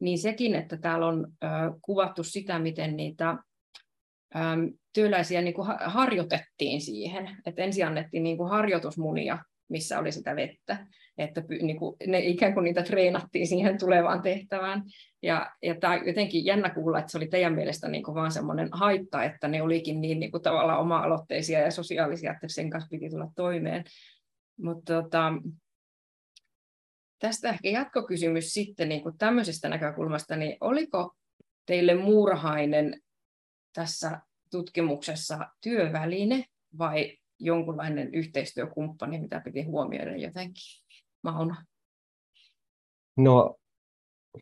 niin 0.00 0.18
sekin, 0.18 0.54
että 0.54 0.76
täällä 0.76 1.06
on 1.06 1.26
ö, 1.44 1.46
kuvattu 1.82 2.24
sitä, 2.24 2.58
miten 2.58 2.96
niitä 2.96 3.38
ö, 4.34 4.38
työläisiä 4.92 5.42
niin 5.42 5.54
kuin 5.54 5.68
harjoitettiin 5.84 6.80
siihen, 6.80 7.36
että 7.46 7.62
ensin 7.62 7.86
annettiin 7.86 8.22
niin 8.22 8.36
kuin 8.36 8.50
harjoitusmunia 8.50 9.38
missä 9.68 9.98
oli 9.98 10.12
sitä 10.12 10.36
vettä. 10.36 10.86
Että 11.18 11.42
niin 11.62 11.78
kuin, 11.78 11.96
ne 12.06 12.18
ikään 12.18 12.54
kuin 12.54 12.64
niitä 12.64 12.82
treenattiin 12.82 13.46
siihen 13.46 13.78
tulevaan 13.78 14.22
tehtävään. 14.22 14.82
Ja, 15.22 15.50
ja 15.62 15.74
tämä 15.80 15.96
jotenkin 15.96 16.44
jännä 16.44 16.70
kuulla, 16.70 16.98
että 16.98 17.12
se 17.12 17.18
oli 17.18 17.28
teidän 17.28 17.54
mielestä 17.54 17.88
niin 17.88 18.02
kuin 18.02 18.14
vaan 18.14 18.32
semmoinen 18.32 18.68
haitta, 18.72 19.24
että 19.24 19.48
ne 19.48 19.62
olikin 19.62 20.00
niin, 20.00 20.20
niin 20.20 20.30
kuin 20.30 20.42
tavallaan 20.42 20.80
oma-aloitteisia 20.80 21.60
ja 21.60 21.70
sosiaalisia, 21.70 22.32
että 22.32 22.48
sen 22.48 22.70
kanssa 22.70 22.88
piti 22.90 23.10
tulla 23.10 23.30
toimeen. 23.36 23.84
Mutta 24.60 25.02
tota, 25.02 25.32
tästä 27.18 27.48
ehkä 27.48 27.68
jatkokysymys 27.68 28.52
sitten 28.52 28.88
niin 28.88 29.02
kuin 29.02 29.18
tämmöisestä 29.18 29.68
näkökulmasta, 29.68 30.36
niin 30.36 30.56
oliko 30.60 31.14
teille 31.66 31.94
muurahainen 31.94 33.00
tässä 33.72 34.20
tutkimuksessa 34.50 35.38
työväline 35.60 36.44
vai 36.78 37.18
jonkunlainen 37.44 38.14
yhteistyökumppani, 38.14 39.18
mitä 39.18 39.40
piti 39.40 39.62
huomioida 39.62 40.16
jotenkin? 40.16 40.82
Mauno. 41.22 41.54
No, 43.16 43.56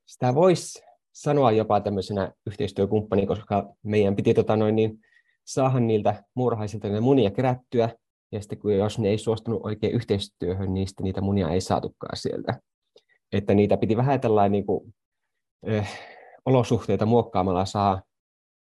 sitä 0.07 0.35
voisi 0.35 0.83
sanoa 1.13 1.53
jopa 1.53 1.81
tämmöisenä 1.81 2.33
yhteistyökumppani, 2.47 3.27
koska 3.27 3.75
meidän 3.83 4.17
piti 4.17 4.35
tota 4.35 4.57
noin, 4.57 4.77
niin, 4.77 4.99
saada 5.45 5.81
niiltä 5.81 6.25
muurahaisilta 6.35 6.89
ne 6.89 7.01
munia 7.01 7.31
kerättyä, 7.31 7.97
ja 8.33 8.41
sitten 8.41 8.59
kun 8.59 8.77
jos 8.77 8.99
ne 8.99 9.09
ei 9.09 9.19
suostunut 9.19 9.61
oikein 9.65 9.93
yhteistyöhön, 9.93 10.75
niin 10.75 10.89
sitten 10.89 11.05
niitä 11.05 11.21
munia 11.21 11.49
ei 11.49 11.61
saatukaan 11.61 12.17
sieltä. 12.17 12.61
Että 13.33 13.55
niitä 13.55 13.77
piti 13.77 13.97
vähän 13.97 14.21
tällainen 14.21 14.53
niin 14.53 14.67
kuin, 14.67 14.95
eh, 15.67 15.89
olosuhteita 16.45 17.07
muokkaamalla 17.07 17.65
saa 17.65 18.03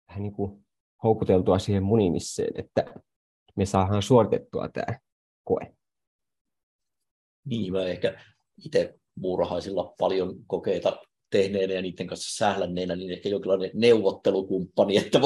vähän 0.08 0.22
niin 0.22 0.32
kuin 0.32 0.64
houkuteltua 1.02 1.58
siihen 1.58 1.82
munimiseen, 1.82 2.52
että 2.56 2.84
me 3.56 3.66
saadaan 3.66 4.02
suoritettua 4.02 4.68
tämä 4.68 4.99
koe. 5.44 5.75
Niin, 7.44 7.73
mä 7.73 7.85
ehkä 7.85 8.21
itse 8.64 8.94
muurahaisilla 9.14 9.94
paljon 9.99 10.35
kokeita 10.47 10.97
tehneenä 11.32 11.75
ja 11.75 11.82
niiden 11.82 12.06
kanssa 12.06 12.37
sählänneenä, 12.37 12.97
niin 12.97 13.11
ehkä 13.11 13.28
jonkinlainen 13.28 13.71
neuvottelukumppani, 13.75 14.97
että 14.97 15.21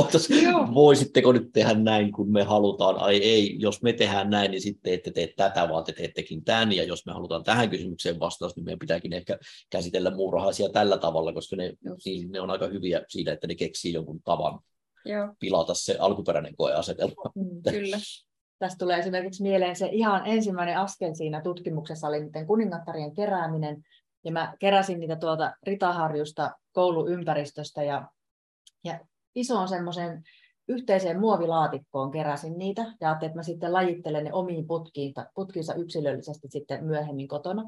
voisitteko 0.75 1.33
nyt 1.33 1.53
tehdä 1.53 1.75
näin, 1.75 2.13
kun 2.13 2.33
me 2.33 2.43
halutaan, 2.43 2.97
ai 2.97 3.17
ei, 3.17 3.57
jos 3.59 3.83
me 3.83 3.93
tehdään 3.93 4.31
näin, 4.31 4.51
niin 4.51 4.61
sitten 4.61 4.95
ette 4.95 5.11
tee 5.11 5.33
tätä, 5.37 5.69
vaan 5.69 5.85
te 5.85 5.93
teettekin 5.93 6.45
tämän, 6.45 6.73
ja 6.73 6.85
jos 6.85 7.07
me 7.07 7.13
halutaan 7.13 7.45
tähän 7.45 7.71
kysymykseen 7.71 8.21
vastaus, 8.21 8.57
niin 8.57 8.65
meidän 8.65 8.79
pitääkin 8.79 9.13
ehkä 9.13 9.39
käsitellä 9.71 10.11
muurahaisia 10.11 10.69
tällä 10.69 10.99
tavalla, 10.99 11.33
koska 11.33 11.57
ne, 11.57 11.73
niin, 12.05 12.33
ne 12.33 12.41
on 12.41 12.51
aika 12.51 12.67
hyviä 12.67 13.03
siinä, 13.09 13.33
että 13.33 13.47
ne 13.47 13.55
keksii 13.55 13.93
jonkun 13.93 14.21
tavan 14.25 14.61
Joo. 15.07 15.35
pilata 15.39 15.75
se 15.75 15.97
alkuperäinen 16.01 16.57
koeasetelma. 16.57 17.33
Mm, 17.35 17.63
kyllä. 17.73 17.97
Tästä 18.59 18.79
tulee 18.79 18.99
esimerkiksi 18.99 19.43
mieleen 19.43 19.77
se 19.77 19.89
ihan 19.93 20.27
ensimmäinen 20.27 20.79
askel 20.79 21.15
siinä 21.15 21.41
tutkimuksessa 21.43 22.09
oli 22.09 22.21
niiden 22.21 22.47
kuningattarien 22.47 23.15
kerääminen. 23.15 23.83
Ja 24.25 24.33
mä 24.33 24.55
keräsin 24.59 25.01
niitä 25.01 25.17
tuolta 25.17 25.55
Ritaharjusta 25.63 26.51
kouluympäristöstä 26.73 27.83
ja, 27.83 28.09
ja 28.85 29.01
isoon 29.35 29.69
semmoisen 29.69 30.23
yhteiseen 30.69 31.21
muovilaatikkoon 31.21 32.11
keräsin 32.11 32.59
niitä 32.59 32.83
ja 33.01 33.09
ajattelin, 33.09 33.31
että 33.31 33.39
mä 33.39 33.43
sitten 33.43 33.73
lajittelen 33.73 34.25
ne 34.25 34.33
omiin 34.33 34.67
putkiinsa, 34.67 35.27
putkiinsa 35.35 35.75
yksilöllisesti 35.75 36.49
sitten 36.51 36.85
myöhemmin 36.85 37.29
kotona. 37.29 37.63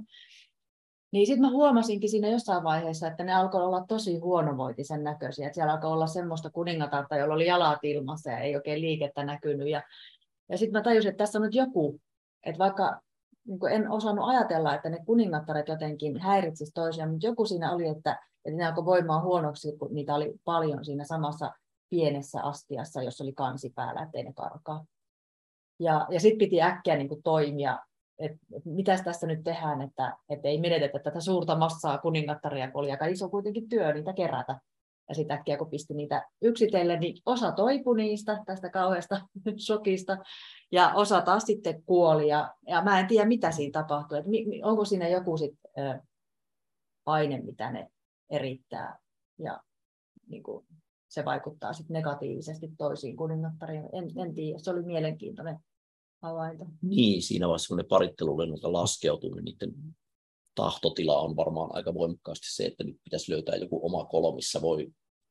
Niin 1.12 1.26
sitten 1.26 1.40
mä 1.40 1.50
huomasinkin 1.50 2.10
siinä 2.10 2.28
jossain 2.28 2.64
vaiheessa, 2.64 3.06
että 3.06 3.24
ne 3.24 3.34
alkoi 3.34 3.64
olla 3.64 3.84
tosi 3.88 4.18
huonovoitisen 4.18 5.04
näköisiä. 5.04 5.46
Että 5.46 5.54
siellä 5.54 5.72
alkoi 5.72 5.92
olla 5.92 6.06
semmoista 6.06 6.50
kuningatarta, 6.50 7.16
jolla 7.16 7.34
oli 7.34 7.46
jalat 7.46 7.78
ilmassa 7.82 8.30
ja 8.30 8.38
ei 8.38 8.56
oikein 8.56 8.80
liikettä 8.80 9.24
näkynyt. 9.24 9.68
Ja, 9.68 9.82
ja 10.48 10.58
sitten 10.58 10.78
mä 10.78 10.82
tajusin, 10.82 11.10
että 11.10 11.22
tässä 11.22 11.38
on 11.38 11.42
nyt 11.42 11.54
joku, 11.54 12.00
että 12.44 12.58
vaikka 12.58 13.00
niin 13.48 13.58
en 13.70 13.90
osannut 13.90 14.28
ajatella, 14.28 14.74
että 14.74 14.88
ne 14.88 14.98
kuningattaret 15.06 15.68
jotenkin 15.68 16.20
häiritsisivät 16.20 16.74
toisiaan, 16.74 17.10
mutta 17.10 17.26
joku 17.26 17.46
siinä 17.46 17.72
oli, 17.72 17.88
että, 17.88 18.18
että 18.44 18.58
ne 18.58 18.66
alkoi 18.66 18.84
voimaan 18.84 19.22
huonoksi, 19.22 19.76
kun 19.78 19.94
niitä 19.94 20.14
oli 20.14 20.34
paljon 20.44 20.84
siinä 20.84 21.04
samassa 21.04 21.52
pienessä 21.90 22.42
astiassa, 22.42 23.02
jossa 23.02 23.24
oli 23.24 23.32
kansi 23.32 23.72
päällä, 23.74 24.02
ettei 24.02 24.22
ne 24.22 24.32
karkaa. 24.32 24.84
Ja, 25.80 26.06
ja 26.10 26.20
sitten 26.20 26.38
piti 26.38 26.62
äkkiä 26.62 26.96
niin 26.96 27.22
toimia 27.22 27.78
että 28.18 28.38
et 28.56 28.64
mitä 28.64 28.98
tässä 29.04 29.26
nyt 29.26 29.44
tehdään, 29.44 29.82
että 29.82 30.16
et 30.28 30.40
ei 30.44 30.60
menetetä 30.60 30.98
tätä 30.98 31.20
suurta 31.20 31.58
massaa 31.58 31.98
kuningattaria, 31.98 32.70
kun 32.70 32.80
oli 32.80 32.90
aika 32.90 33.06
iso 33.06 33.28
kuitenkin 33.28 33.68
työ 33.68 33.92
niitä 33.92 34.12
kerätä. 34.12 34.60
Ja 35.08 35.14
sitten 35.14 35.36
äkkiä 35.38 35.56
kun 35.56 35.70
pisti 35.70 35.94
niitä 35.94 36.26
yksitellen, 36.42 37.00
niin 37.00 37.22
osa 37.26 37.52
toipui 37.52 37.96
niistä 37.96 38.42
tästä 38.46 38.70
kauheasta 38.70 39.20
shokista, 39.66 40.18
ja 40.72 40.92
osa 40.94 41.22
taas 41.22 41.42
sitten 41.42 41.82
kuoli. 41.82 42.28
Ja, 42.28 42.54
ja 42.66 42.82
mä 42.82 43.00
en 43.00 43.06
tiedä, 43.06 43.28
mitä 43.28 43.50
siinä 43.50 43.72
tapahtui. 43.72 44.18
Että 44.18 44.30
onko 44.62 44.84
siinä 44.84 45.08
joku 45.08 45.36
sit, 45.36 45.54
ö, 45.78 46.00
paine, 47.04 47.40
mitä 47.40 47.72
ne 47.72 47.90
erittää. 48.30 48.98
Ja 49.38 49.60
niin 50.26 50.42
kuin, 50.42 50.66
se 51.08 51.24
vaikuttaa 51.24 51.72
sitten 51.72 51.94
negatiivisesti 51.94 52.70
toisiin 52.78 53.16
kuningattariin. 53.16 53.88
En, 53.92 54.10
en 54.16 54.34
tiedä, 54.34 54.58
se 54.58 54.70
oli 54.70 54.82
mielenkiintoinen 54.82 55.58
havainto. 56.22 56.64
Niin, 56.82 57.22
siinä 57.22 57.48
vaiheessa 57.48 57.68
kun 57.68 57.76
ne 57.76 57.84
parittelulennolta 57.84 58.72
laskeutuu, 58.72 59.34
niin 59.34 59.44
niiden 59.44 59.74
tahtotila 60.54 61.20
on 61.20 61.36
varmaan 61.36 61.70
aika 61.72 61.94
voimakkaasti 61.94 62.46
se, 62.50 62.66
että 62.66 62.84
nyt 62.84 62.96
pitäisi 63.04 63.32
löytää 63.32 63.56
joku 63.56 63.86
oma 63.86 64.04
kolo, 64.04 64.34
missä 64.34 64.62
voi, 64.62 64.88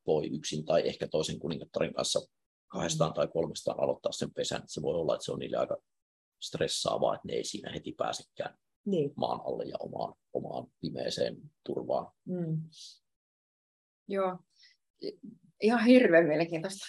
voi 0.07 0.27
yksin 0.27 0.65
tai 0.65 0.87
ehkä 0.87 1.07
toisen 1.07 1.39
kuningattarin 1.39 1.93
kanssa 1.93 2.19
kahdestaan 2.67 3.13
tai 3.13 3.27
kolmestaan 3.27 3.79
aloittaa 3.79 4.11
sen 4.11 4.33
pesän. 4.33 4.63
Se 4.65 4.81
voi 4.81 4.95
olla, 4.95 5.15
että 5.15 5.25
se 5.25 5.31
on 5.31 5.39
niille 5.39 5.57
aika 5.57 5.77
stressaavaa, 6.41 7.15
että 7.15 7.27
ne 7.27 7.33
ei 7.33 7.43
siinä 7.43 7.71
heti 7.71 7.93
pääsekään 7.97 8.57
niin. 8.85 9.13
maan 9.15 9.41
alle 9.45 9.65
ja 9.65 9.75
omaan, 9.79 10.13
omaan 10.33 10.67
pimeeseen 10.81 11.37
turvaan. 11.65 12.11
Mm. 12.25 12.61
Joo, 14.07 14.37
ihan 15.61 15.85
hirveän 15.85 16.27
mielenkiintoista. 16.27 16.85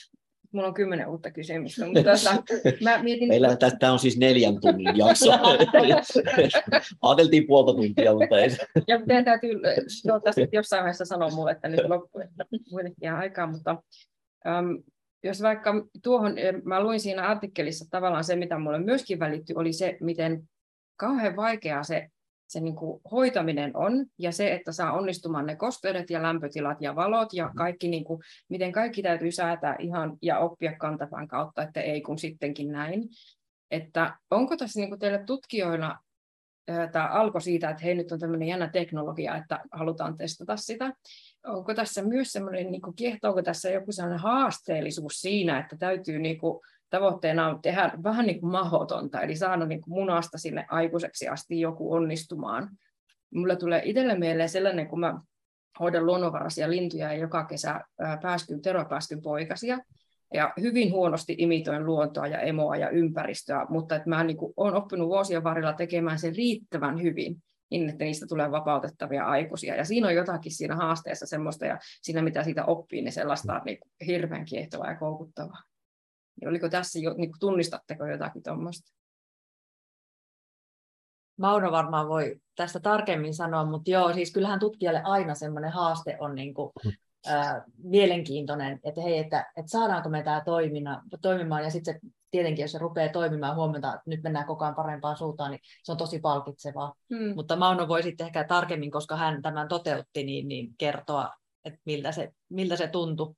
Mulla 0.52 0.68
on 0.68 0.74
kymmenen 0.74 1.08
uutta 1.08 1.30
kysymystä, 1.30 1.86
mutta 1.86 2.02
tuota, 2.02 2.42
mä 2.84 3.02
mietin... 3.02 3.28
Meillä 3.28 3.56
tämä 3.78 3.92
on 3.92 3.98
siis 3.98 4.18
neljän 4.18 4.60
tunnin 4.60 4.96
jakso. 4.96 5.30
Ajateltiin 7.02 7.46
puolta 7.46 7.72
tuntia, 7.72 8.12
mutta 8.14 8.38
ei 8.38 8.50
Ja 8.86 9.00
teidän 9.06 9.24
täytyy 9.24 9.60
tuota, 10.06 10.30
jossain 10.52 10.80
vaiheessa 10.80 11.04
sanoa 11.04 11.30
mulle, 11.30 11.50
että 11.50 11.68
nyt 11.68 11.80
loppuu, 11.88 12.20
että 12.20 12.44
ihan 13.02 13.18
aikaa, 13.18 13.46
mutta 13.46 13.82
um, 14.58 14.82
jos 15.24 15.42
vaikka 15.42 15.74
tuohon, 16.02 16.34
mä 16.64 16.82
luin 16.82 17.00
siinä 17.00 17.22
artikkelissa 17.22 17.84
tavallaan 17.90 18.24
se, 18.24 18.36
mitä 18.36 18.58
mulle 18.58 18.78
myöskin 18.78 19.18
välittyi, 19.18 19.56
oli 19.56 19.72
se, 19.72 19.96
miten 20.00 20.48
kauhean 20.96 21.36
vaikeaa 21.36 21.82
se 21.82 22.08
se 22.48 22.60
niin 22.60 22.76
kuin 22.76 23.00
hoitaminen 23.10 23.76
on, 23.76 24.06
ja 24.18 24.32
se, 24.32 24.52
että 24.52 24.72
saa 24.72 24.92
onnistumaan 24.92 25.46
ne 25.46 25.56
kosteudet 25.56 26.10
ja 26.10 26.22
lämpötilat 26.22 26.80
ja 26.80 26.96
valot 26.96 27.32
ja 27.32 27.50
kaikki, 27.56 27.88
niin 27.88 28.04
kuin, 28.04 28.22
miten 28.48 28.72
kaikki 28.72 29.02
täytyy 29.02 29.32
säätää 29.32 29.76
ihan 29.78 30.18
ja 30.22 30.38
oppia 30.38 30.76
kantapään 30.78 31.28
kautta, 31.28 31.62
että 31.62 31.80
ei 31.80 32.00
kun 32.00 32.18
sittenkin 32.18 32.72
näin. 32.72 33.08
Että 33.70 34.18
onko 34.30 34.56
tässä 34.56 34.80
niin 34.80 34.88
kuin 34.88 34.98
teille 34.98 35.24
tutkijoina 35.24 35.98
tämä 36.92 37.06
alkoi 37.08 37.42
siitä, 37.42 37.70
että 37.70 37.82
hei 37.82 37.94
nyt 37.94 38.12
on 38.12 38.18
tämmöinen 38.18 38.48
jännä 38.48 38.68
teknologia, 38.68 39.36
että 39.36 39.60
halutaan 39.72 40.16
testata 40.16 40.56
sitä. 40.56 40.92
Onko 41.46 41.74
tässä 41.74 42.02
myös 42.02 42.32
semmoinen, 42.32 42.70
niin 42.70 42.82
kuin, 42.82 42.96
kiehtoako 42.96 43.42
tässä 43.42 43.70
joku 43.70 43.92
sellainen 43.92 44.20
haasteellisuus 44.20 45.20
siinä, 45.20 45.58
että 45.58 45.76
täytyy 45.76 46.18
niin 46.18 46.38
kuin, 46.38 46.60
tavoitteena 46.90 47.46
on 47.46 47.62
tehdä 47.62 47.92
vähän 48.02 48.26
niin 48.26 48.40
kuin 48.40 48.52
mahdotonta, 48.52 49.20
eli 49.20 49.36
saada 49.36 49.66
niin 49.66 49.80
kuin 49.80 49.94
munasta 49.94 50.38
sinne 50.38 50.66
aikuiseksi 50.70 51.28
asti 51.28 51.60
joku 51.60 51.92
onnistumaan. 51.92 52.68
Mulle 53.34 53.56
tulee 53.56 53.82
itselle 53.84 54.18
mieleen 54.18 54.48
sellainen, 54.48 54.88
kun 54.88 55.00
mä 55.00 55.20
hoidan 55.80 56.06
luonnonvaraisia 56.06 56.70
lintuja 56.70 57.12
ja 57.12 57.18
joka 57.18 57.44
kesä 57.44 57.80
pääskyn, 58.22 58.62
teropääskyn 58.62 59.22
poikasia, 59.22 59.78
ja 60.34 60.52
hyvin 60.60 60.92
huonosti 60.92 61.34
imitoin 61.38 61.86
luontoa 61.86 62.26
ja 62.26 62.40
emoa 62.40 62.76
ja 62.76 62.90
ympäristöä, 62.90 63.66
mutta 63.68 63.96
että 63.96 64.08
mä 64.08 64.24
niin 64.24 64.36
olen 64.56 64.74
oppinut 64.74 65.08
vuosien 65.08 65.44
varrella 65.44 65.72
tekemään 65.72 66.18
sen 66.18 66.36
riittävän 66.36 67.02
hyvin, 67.02 67.36
niin 67.70 67.88
että 67.88 68.04
niistä 68.04 68.26
tulee 68.26 68.50
vapautettavia 68.50 69.24
aikuisia. 69.24 69.74
Ja 69.74 69.84
siinä 69.84 70.06
on 70.06 70.14
jotakin 70.14 70.52
siinä 70.52 70.76
haasteessa 70.76 71.26
semmoista, 71.26 71.66
ja 71.66 71.78
siinä 72.02 72.22
mitä 72.22 72.44
siitä 72.44 72.64
oppii, 72.64 73.02
niin 73.02 73.12
sellaista 73.12 73.62
niin 73.64 73.78
hirveän 74.06 74.44
kiehtovaa 74.44 74.90
ja 74.90 74.98
koukuttavaa. 74.98 75.62
Niin 76.40 76.48
oliko 76.48 76.68
tässä 76.68 76.98
jo, 76.98 77.14
niin 77.14 77.32
tunnistatteko 77.40 78.06
jotakin 78.06 78.42
tuommoista? 78.42 78.92
Mauno 81.38 81.72
varmaan 81.72 82.08
voi 82.08 82.40
tästä 82.56 82.80
tarkemmin 82.80 83.34
sanoa, 83.34 83.64
mutta 83.64 83.90
joo, 83.90 84.12
siis 84.12 84.32
kyllähän 84.32 84.60
tutkijalle 84.60 85.02
aina 85.04 85.34
semmoinen 85.34 85.72
haaste 85.72 86.16
on 86.20 86.34
niin 86.34 86.54
kuin, 86.54 86.72
mm. 86.84 86.92
ää, 87.26 87.64
mielenkiintoinen, 87.82 88.80
että 88.84 89.00
hei, 89.00 89.18
että, 89.18 89.52
että 89.56 89.70
saadaanko 89.70 90.08
me 90.08 90.22
tämä 90.22 90.42
toimina, 90.44 91.02
toimimaan, 91.22 91.64
ja 91.64 91.70
sitten 91.70 92.00
tietenkin, 92.30 92.62
jos 92.62 92.72
se 92.72 92.78
rupeaa 92.78 93.12
toimimaan, 93.12 93.56
huomenta, 93.56 93.88
että 93.88 94.02
nyt 94.06 94.22
mennään 94.22 94.46
koko 94.46 94.64
ajan 94.64 94.74
parempaan 94.74 95.16
suuntaan, 95.16 95.50
niin 95.50 95.60
se 95.84 95.92
on 95.92 95.98
tosi 95.98 96.18
palkitsevaa. 96.18 96.94
Hmm. 97.14 97.34
Mutta 97.34 97.56
Mauno 97.56 97.88
voi 97.88 98.02
sitten 98.02 98.26
ehkä 98.26 98.44
tarkemmin, 98.44 98.90
koska 98.90 99.16
hän 99.16 99.42
tämän 99.42 99.68
toteutti, 99.68 100.24
niin, 100.24 100.48
niin 100.48 100.74
kertoa, 100.78 101.30
että 101.64 101.80
miltä 101.84 102.12
se, 102.12 102.32
miltä 102.48 102.76
se 102.76 102.86
tuntui. 102.88 103.34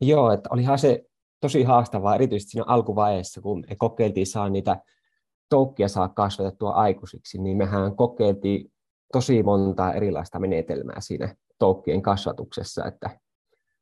Joo, 0.00 0.32
että 0.32 0.48
olihan 0.52 0.78
se 0.78 1.02
tosi 1.42 1.62
haastavaa, 1.62 2.14
erityisesti 2.14 2.50
siinä 2.50 2.64
alkuvaiheessa, 2.66 3.40
kun 3.40 3.64
me 3.70 3.76
kokeiltiin 3.76 4.26
saa 4.26 4.48
niitä 4.48 4.76
toukkia 5.48 5.88
saa 5.88 6.08
kasvatettua 6.08 6.70
aikuisiksi, 6.70 7.38
niin 7.38 7.56
mehän 7.56 7.96
kokeiltiin 7.96 8.72
tosi 9.12 9.42
monta 9.42 9.92
erilaista 9.92 10.38
menetelmää 10.38 11.00
siinä 11.00 11.34
toukkien 11.58 12.02
kasvatuksessa, 12.02 12.84
että 12.84 13.10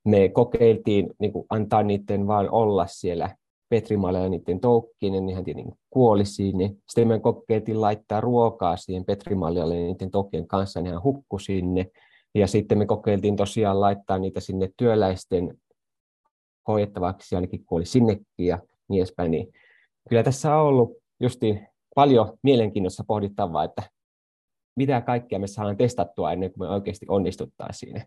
me 0.05 0.29
kokeiltiin 0.29 1.11
niin 1.19 1.33
kuin 1.33 1.47
antaa 1.51 1.83
niiden 1.83 2.27
vaan 2.27 2.51
olla 2.51 2.87
siellä 2.87 3.37
Petrimaalla 3.69 4.19
ja 4.19 4.29
niiden 4.29 4.61
toukkien, 4.61 5.13
niin 5.13 5.27
nehän 5.27 5.45
tietenkin 5.45 5.75
kuoli 5.91 6.25
sinne. 6.25 6.75
Sitten 6.89 7.09
me 7.09 7.21
kokeiltiin 7.21 7.81
laittaa 7.81 8.21
ruokaa 8.21 8.77
siihen 8.77 9.05
Petrimalle 9.05 9.59
ja 9.59 9.67
niiden 9.67 10.11
toukkien 10.11 10.47
kanssa, 10.47 10.81
nehän 10.81 11.03
hukku 11.03 11.39
sinne. 11.39 11.87
Ja 12.35 12.47
sitten 12.47 12.79
me 12.79 12.87
kokeiltiin 12.87 13.37
tosiaan 13.37 13.81
laittaa 13.81 14.19
niitä 14.19 14.41
sinne 14.41 14.71
työläisten 14.77 15.59
hoidettavaksi, 16.71 17.35
ainakin 17.35 17.65
kuoli 17.65 17.87
sinnekin 17.87 18.27
ja 18.39 18.59
niin 18.89 19.01
edespäin. 19.01 19.31
Niin 19.31 19.53
kyllä 20.09 20.23
tässä 20.23 20.57
on 20.57 20.67
ollut 20.67 20.99
justi 21.21 21.61
paljon 21.95 22.39
mielenkiinnossa 22.43 23.05
pohdittavaa, 23.07 23.65
että 23.65 23.83
mitä 24.77 25.01
kaikkea 25.01 25.39
me 25.39 25.47
saadaan 25.47 25.77
testattua 25.77 26.33
ennen 26.33 26.53
kuin 26.53 26.69
me 26.69 26.75
oikeasti 26.75 27.07
onnistuttaa 27.09 27.73
siinä. 27.73 28.07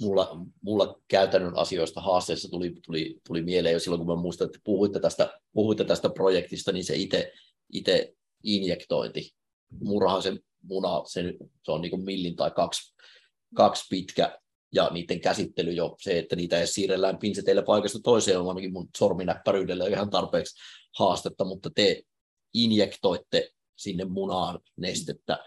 Mulla, 0.00 0.40
mulla 0.62 1.00
käytännön 1.08 1.56
asioista 1.56 2.00
haasteessa 2.00 2.50
tuli, 2.50 2.74
tuli, 2.86 3.20
tuli 3.26 3.42
mieleen 3.42 3.72
jo 3.72 3.80
silloin, 3.80 3.98
kun 3.98 4.16
mä 4.16 4.22
muistan, 4.22 4.46
että 4.46 4.58
puhuitte 4.64 5.00
tästä, 5.00 5.40
puhuitte 5.52 5.84
tästä 5.84 6.10
projektista, 6.10 6.72
niin 6.72 6.84
se 6.84 6.96
itse, 6.96 7.32
itse 7.72 8.14
injektointi. 8.42 9.30
Murahan 9.80 10.22
se 10.22 10.32
muna, 10.62 11.02
se, 11.04 11.34
se 11.62 11.72
on 11.72 11.80
niin 11.80 11.90
kuin 11.90 12.04
millin 12.04 12.36
tai 12.36 12.50
kaksi, 12.50 12.94
kaksi 13.54 13.84
pitkä, 13.90 14.38
ja 14.72 14.90
niiden 14.92 15.20
käsittely 15.20 15.72
jo, 15.72 15.96
se, 16.00 16.18
että 16.18 16.36
niitä 16.36 16.60
ei 16.60 16.66
siirrellään 16.66 17.18
pinseteille 17.18 17.62
paikasta 17.62 17.98
toiseen, 18.02 18.40
on 18.40 18.48
ainakin 18.48 18.72
mun 18.72 18.88
sorminäppäryydellä 18.96 19.86
ihan 19.86 20.10
tarpeeksi 20.10 20.54
haastetta, 20.98 21.44
mutta 21.44 21.70
te 21.74 22.02
injektoitte 22.54 23.50
sinne 23.76 24.04
munaan 24.04 24.60
nestettä 24.76 25.38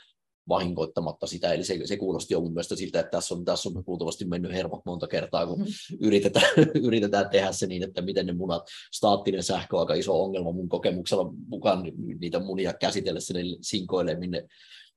vahingoittamatta 0.50 1.28
sitä, 1.28 1.54
eli 1.54 1.64
se, 1.64 1.80
se 1.86 1.98
kuulosti 1.98 2.34
jo 2.34 2.42
mun 2.42 2.54
mielestä 2.54 2.76
siltä, 2.76 3.00
että 3.00 3.12
tässä 3.12 3.36
on, 3.36 3.46
tässä 3.46 3.70
on 3.70 3.84
kuultavasti 3.84 4.26
mennyt 4.26 4.52
hermot 4.52 4.86
monta 4.86 5.08
kertaa, 5.08 5.48
kun 5.48 5.60
mm-hmm. 5.60 5.98
yritetään, 6.08 6.52
yritetään 6.88 7.30
tehdä 7.30 7.52
se 7.52 7.68
niin, 7.68 7.84
että 7.84 8.02
miten 8.02 8.26
ne 8.26 8.34
munat, 8.34 8.64
staattinen 8.94 9.44
sähkö 9.44 9.76
on 9.76 9.80
aika 9.80 9.94
iso 9.94 10.24
ongelma 10.24 10.52
mun 10.52 10.70
kokemuksella 10.70 11.34
mukaan 11.48 11.84
niitä 12.20 12.40
munia 12.40 12.74
käsitellessä, 12.74 13.34
ne 13.34 13.40
sinkoilee 13.62 14.16
minne, 14.16 14.48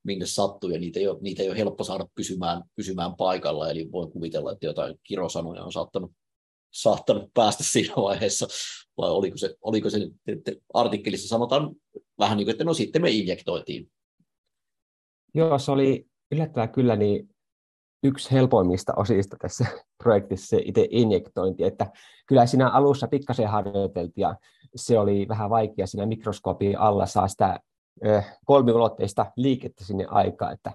minne 0.07 0.25
sattuu, 0.25 0.69
ja 0.69 0.79
niitä 0.79 0.99
ei 0.99 1.07
ole, 1.07 1.17
niitä 1.21 1.43
ei 1.43 1.49
ole 1.49 1.57
helppo 1.57 1.83
saada 1.83 2.07
pysymään, 2.15 2.63
pysymään 2.75 3.15
paikalla, 3.15 3.69
eli 3.69 3.91
voin 3.91 4.11
kuvitella, 4.11 4.51
että 4.51 4.65
jotain 4.65 4.95
kirosanoja 5.03 5.63
on 5.63 5.71
saattanut, 5.71 6.11
saattanut 6.73 7.33
päästä 7.33 7.63
siinä 7.63 7.93
vaiheessa, 7.95 8.47
vai 8.97 9.09
oliko 9.09 9.37
se, 9.37 9.55
oliko 9.61 9.89
se 9.89 9.97
että 10.27 10.51
artikkelissa 10.73 11.27
sanotaan 11.27 11.75
vähän 12.19 12.37
niin 12.37 12.45
kuin, 12.45 12.51
että 12.51 12.63
no 12.63 12.73
sitten 12.73 13.01
me 13.01 13.09
injektoitiin. 13.09 13.91
Joo, 15.33 15.59
se 15.59 15.71
oli 15.71 16.07
yllättävää 16.31 16.67
kyllä 16.67 16.95
niin 16.95 17.29
yksi 18.03 18.31
helpoimmista 18.31 18.93
osista 18.95 19.37
tässä 19.41 19.65
projektissa 20.03 20.47
se 20.47 20.61
itse 20.65 20.87
injektointi, 20.89 21.63
että 21.63 21.91
kyllä 22.27 22.45
siinä 22.45 22.69
alussa 22.69 23.07
pikkasen 23.07 23.47
harjoiteltiin 23.47 24.21
ja 24.21 24.35
se 24.75 24.99
oli 24.99 25.27
vähän 25.27 25.49
vaikea 25.49 25.87
siinä 25.87 26.05
mikroskoopin 26.05 26.79
alla 26.79 27.05
saa 27.05 27.27
sitä 27.27 27.59
kolmiulotteista 28.45 29.31
liikettä 29.35 29.85
sinne 29.85 30.05
aikaan, 30.09 30.53
että 30.53 30.71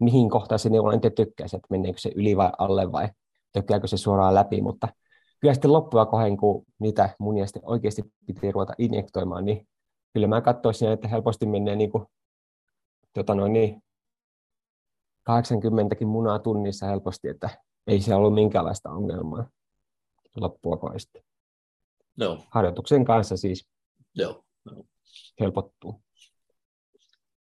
mihin 0.00 0.30
kohtaan 0.30 0.58
se 0.58 0.68
neulonta 0.68 1.10
tykkäisi, 1.10 1.56
että 1.56 1.66
meneekö 1.70 1.98
se 1.98 2.12
yli 2.14 2.36
vai 2.36 2.50
alle 2.58 2.92
vai 2.92 3.08
tökkääkö 3.52 3.86
se 3.86 3.96
suoraan 3.96 4.34
läpi, 4.34 4.62
mutta 4.62 4.88
kyllä 5.40 5.54
sitten 5.54 5.72
loppua 5.72 6.06
kohden, 6.06 6.36
kun 6.36 6.64
niitä 6.78 7.10
munia 7.18 7.46
sitten 7.46 7.62
oikeasti 7.64 8.02
piti 8.26 8.52
ruveta 8.52 8.72
injektoimaan, 8.78 9.44
niin 9.44 9.68
kyllä 10.12 10.26
mä 10.26 10.40
katsoisin, 10.40 10.88
että 10.88 11.08
helposti 11.08 11.46
menee 11.46 11.76
niin 11.76 11.90
kuin, 11.90 12.04
tota 13.12 13.34
noin, 13.34 13.52
niin 13.52 13.82
80 15.22 15.96
munaa 16.06 16.38
tunnissa 16.38 16.86
helposti, 16.86 17.28
että 17.28 17.50
ei 17.86 18.00
se 18.00 18.14
ollut 18.14 18.34
minkäänlaista 18.34 18.90
ongelmaa 18.90 19.46
loppua 20.36 20.76
kohden. 20.76 21.00
No. 22.16 22.38
Harjoituksen 22.50 23.04
kanssa 23.04 23.36
siis 23.36 23.68
Joo. 24.14 24.44
No. 24.64 24.84
helpottuu. 25.40 26.03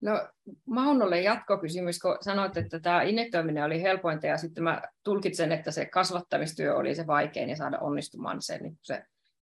No 0.06 0.28
Maunolle 0.66 1.22
jatkokysymys, 1.22 2.00
kun 2.00 2.18
sanoit, 2.22 2.58
että 2.58 2.80
tämä 2.80 3.02
injektoiminen 3.02 3.64
oli 3.64 3.82
helpointa 3.82 4.28
ja 4.28 4.38
sitten 4.38 4.64
mä 4.64 4.82
tulkitsen, 5.04 5.52
että 5.52 5.72
se 5.72 5.86
kasvattamistyö 5.86 6.76
oli 6.76 6.96
se 6.96 7.08
vaikein 7.08 7.50
ja 7.50 7.56
saada 7.56 7.80
onnistumaan 7.80 8.42
se, 8.42 8.58
niin 8.58 8.80
se 8.82 9.04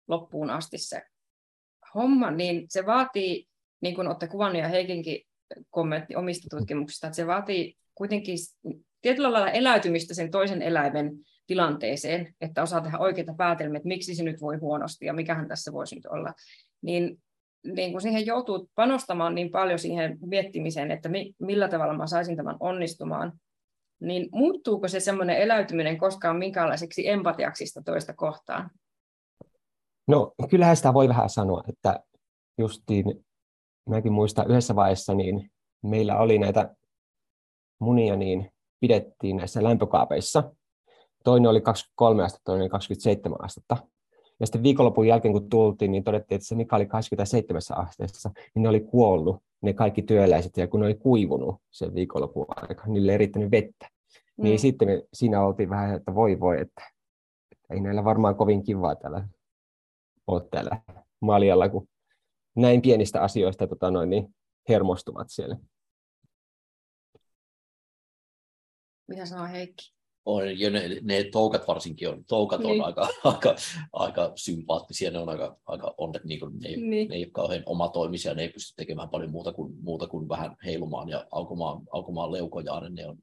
loppuun 0.07 0.49
asti 0.49 0.77
se 0.77 1.01
homma, 1.95 2.31
niin 2.31 2.65
se 2.69 2.85
vaatii, 2.85 3.47
niin 3.81 3.95
kuin 3.95 4.07
olette 4.07 4.27
kuvannut 4.27 4.61
ja 4.61 4.67
Heikinkin 4.67 5.21
kommentti 5.69 6.15
omista 6.15 6.57
tutkimuksista, 6.57 7.07
että 7.07 7.15
se 7.15 7.27
vaatii 7.27 7.77
kuitenkin 7.95 8.37
tietyllä 9.01 9.33
lailla 9.33 9.51
eläytymistä 9.51 10.13
sen 10.13 10.31
toisen 10.31 10.61
eläimen 10.61 11.11
tilanteeseen, 11.47 12.35
että 12.41 12.63
osaa 12.63 12.81
tehdä 12.81 12.97
oikeita 12.97 13.33
päätelmiä, 13.37 13.77
että 13.77 13.87
miksi 13.87 14.15
se 14.15 14.23
nyt 14.23 14.41
voi 14.41 14.57
huonosti 14.57 15.05
ja 15.05 15.13
mikähän 15.13 15.47
tässä 15.47 15.73
voisi 15.73 15.95
nyt 15.95 16.05
olla. 16.05 16.33
Niin 16.81 17.21
niin 17.65 17.91
kun 17.91 18.01
siihen 18.01 18.25
joutuu 18.25 18.69
panostamaan 18.75 19.35
niin 19.35 19.51
paljon 19.51 19.79
siihen 19.79 20.17
miettimiseen, 20.25 20.91
että 20.91 21.09
mi, 21.09 21.33
millä 21.39 21.67
tavalla 21.67 21.93
mä 21.93 22.07
saisin 22.07 22.37
tämän 22.37 22.57
onnistumaan, 22.59 23.33
niin 23.99 24.29
muuttuuko 24.31 24.87
se 24.87 24.99
semmoinen 24.99 25.37
eläytyminen 25.37 25.97
koskaan 25.97 26.35
minkäänlaiseksi 26.35 27.07
empatiaksi 27.07 27.65
toista 27.85 28.13
kohtaan? 28.13 28.71
No 30.07 30.33
kyllähän 30.49 30.75
sitä 30.75 30.93
voi 30.93 31.07
vähän 31.07 31.29
sanoa, 31.29 31.63
että 31.67 31.99
justiin, 32.57 33.25
mäkin 33.89 34.13
muistan 34.13 34.51
yhdessä 34.51 34.75
vaiheessa, 34.75 35.13
niin 35.13 35.51
meillä 35.83 36.17
oli 36.17 36.39
näitä 36.39 36.75
munia, 37.79 38.15
niin 38.15 38.51
pidettiin 38.79 39.37
näissä 39.37 39.63
lämpökaapeissa. 39.63 40.53
Toinen 41.23 41.49
oli 41.49 41.61
23 41.61 42.23
astetta, 42.23 42.51
toinen 42.51 42.69
27 42.69 43.43
astetta. 43.43 43.77
Ja 44.39 44.45
sitten 44.45 44.63
viikonlopun 44.63 45.07
jälkeen, 45.07 45.33
kun 45.33 45.49
tultiin, 45.49 45.91
niin 45.91 46.03
todettiin, 46.03 46.35
että 46.35 46.47
se 46.47 46.55
mikä 46.55 46.75
oli 46.75 46.85
27 46.85 47.61
asteessa, 47.75 48.31
niin 48.55 48.63
ne 48.63 48.69
oli 48.69 48.79
kuollut, 48.79 49.43
ne 49.61 49.73
kaikki 49.73 50.01
työläiset, 50.01 50.57
ja 50.57 50.67
kun 50.67 50.79
ne 50.79 50.85
oli 50.85 50.95
kuivunut 50.95 51.55
sen 51.71 51.95
viikonlopun 51.95 52.45
aika, 52.55 52.83
niin 52.85 52.93
niille 52.93 53.11
ei 53.11 53.17
riittänyt 53.17 53.51
vettä. 53.51 53.87
Niin 53.89 54.33
mm. 54.37 54.43
Niin 54.43 54.59
sitten 54.59 54.87
me 54.87 55.03
siinä 55.13 55.41
oltiin 55.41 55.69
vähän, 55.69 55.95
että 55.95 56.15
voi 56.15 56.39
voi, 56.39 56.61
että, 56.61 56.83
että 57.51 57.73
ei 57.73 57.79
näillä 57.79 58.03
varmaan 58.03 58.35
kovin 58.35 58.63
kivaa 58.63 58.95
täällä 58.95 59.27
ole 60.27 60.47
täällä 60.51 60.81
maljalla, 61.19 61.69
kun 61.69 61.87
näin 62.55 62.81
pienistä 62.81 63.21
asioista 63.21 63.67
tota 63.67 63.91
noin, 63.91 64.09
niin 64.09 64.35
hermostuvat 64.69 65.27
siellä. 65.29 65.57
Mitä 69.07 69.25
sanoo 69.25 69.47
Heikki? 69.47 69.98
On, 70.25 70.59
ja 70.59 70.69
ne, 70.69 70.81
ne 71.01 71.23
toukat 71.23 71.67
varsinkin 71.67 72.09
on, 72.09 72.25
toukat 72.25 72.59
Niin. 72.61 72.81
on 72.81 72.87
aika, 72.87 73.07
aika, 73.23 73.55
aika 73.93 74.31
sympaattisia, 74.35 75.11
ne 75.11 75.19
on 75.19 75.29
aika, 75.29 75.57
aika 75.65 75.95
onnet, 75.97 76.23
niin 76.23 76.39
kuin, 76.39 76.59
ne, 76.59 76.69
Niin. 76.69 77.09
ne 77.09 77.15
ei 77.15 77.23
ole 77.23 77.31
kauhean 77.31 77.63
omatoimisia, 77.65 78.33
ne 78.33 78.41
ei 78.41 78.49
pysty 78.49 78.73
tekemään 78.77 79.09
paljon 79.09 79.31
muuta 79.31 79.53
kuin, 79.53 79.73
muuta 79.81 80.07
kuin 80.07 80.29
vähän 80.29 80.55
heilumaan 80.65 81.09
ja 81.09 81.27
aukomaan, 81.31 81.81
aukomaan 81.91 82.31
leukojaan, 82.31 82.95
ne 82.95 83.07
on, 83.07 83.17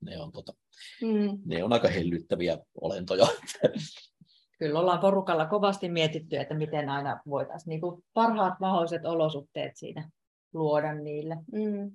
ne 0.00 0.20
on, 0.20 0.32
tota, 0.32 0.52
Mm. 1.02 1.38
ne 1.46 1.64
on 1.64 1.72
aika 1.72 1.88
hellyttäviä 1.88 2.58
olentoja. 2.80 3.26
Kyllä 4.58 4.80
ollaan 4.80 4.98
porukalla 4.98 5.46
kovasti 5.46 5.88
mietitty, 5.88 6.36
että 6.36 6.54
miten 6.54 6.88
aina 6.88 7.20
voitaisiin 7.28 7.68
niin 7.70 7.80
kuin 7.80 8.04
parhaat 8.14 8.60
mahdolliset 8.60 9.04
olosuhteet 9.04 9.76
siinä 9.76 10.10
luoda 10.54 10.94
niille. 10.94 11.36
Mm. 11.52 11.92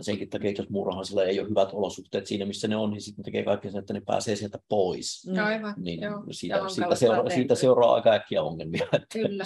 Senkin 0.00 0.30
takia, 0.30 0.50
jos 0.58 0.70
muurahaisilla 0.70 1.24
ei 1.24 1.40
ole 1.40 1.48
hyvät 1.48 1.68
olosuhteet 1.72 2.26
siinä, 2.26 2.44
missä 2.44 2.68
ne 2.68 2.76
on, 2.76 2.90
niin 2.90 3.00
sitten 3.00 3.24
tekee 3.24 3.44
kaikki 3.44 3.70
sen, 3.70 3.80
että 3.80 3.92
ne 3.92 4.00
pääsee 4.06 4.36
sieltä 4.36 4.58
pois. 4.68 5.26
Mm. 5.26 5.44
Aivan, 5.44 5.74
Niin 5.76 6.00
joo. 6.00 6.24
siitä, 6.30 6.68
siitä, 6.68 6.94
seuraa, 6.94 7.30
siitä 7.30 7.54
seuraa 7.54 7.94
aika 7.94 8.10
äkkiä 8.10 8.42
ongelmia. 8.42 8.86
Kyllä. 9.12 9.44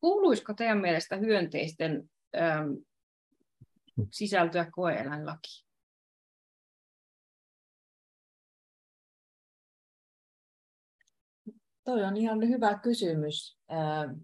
Kuuluisiko 0.00 0.54
teidän 0.54 0.78
mielestä 0.78 1.16
hyönteisten 1.16 2.10
äm, 2.36 2.76
sisältyä 4.10 4.70
koe-eläinlakiin? 4.72 5.66
Toi 11.84 12.04
on 12.04 12.16
ihan 12.16 12.48
hyvä 12.48 12.78
kysymys. 12.78 13.58
Ää, 13.68 14.14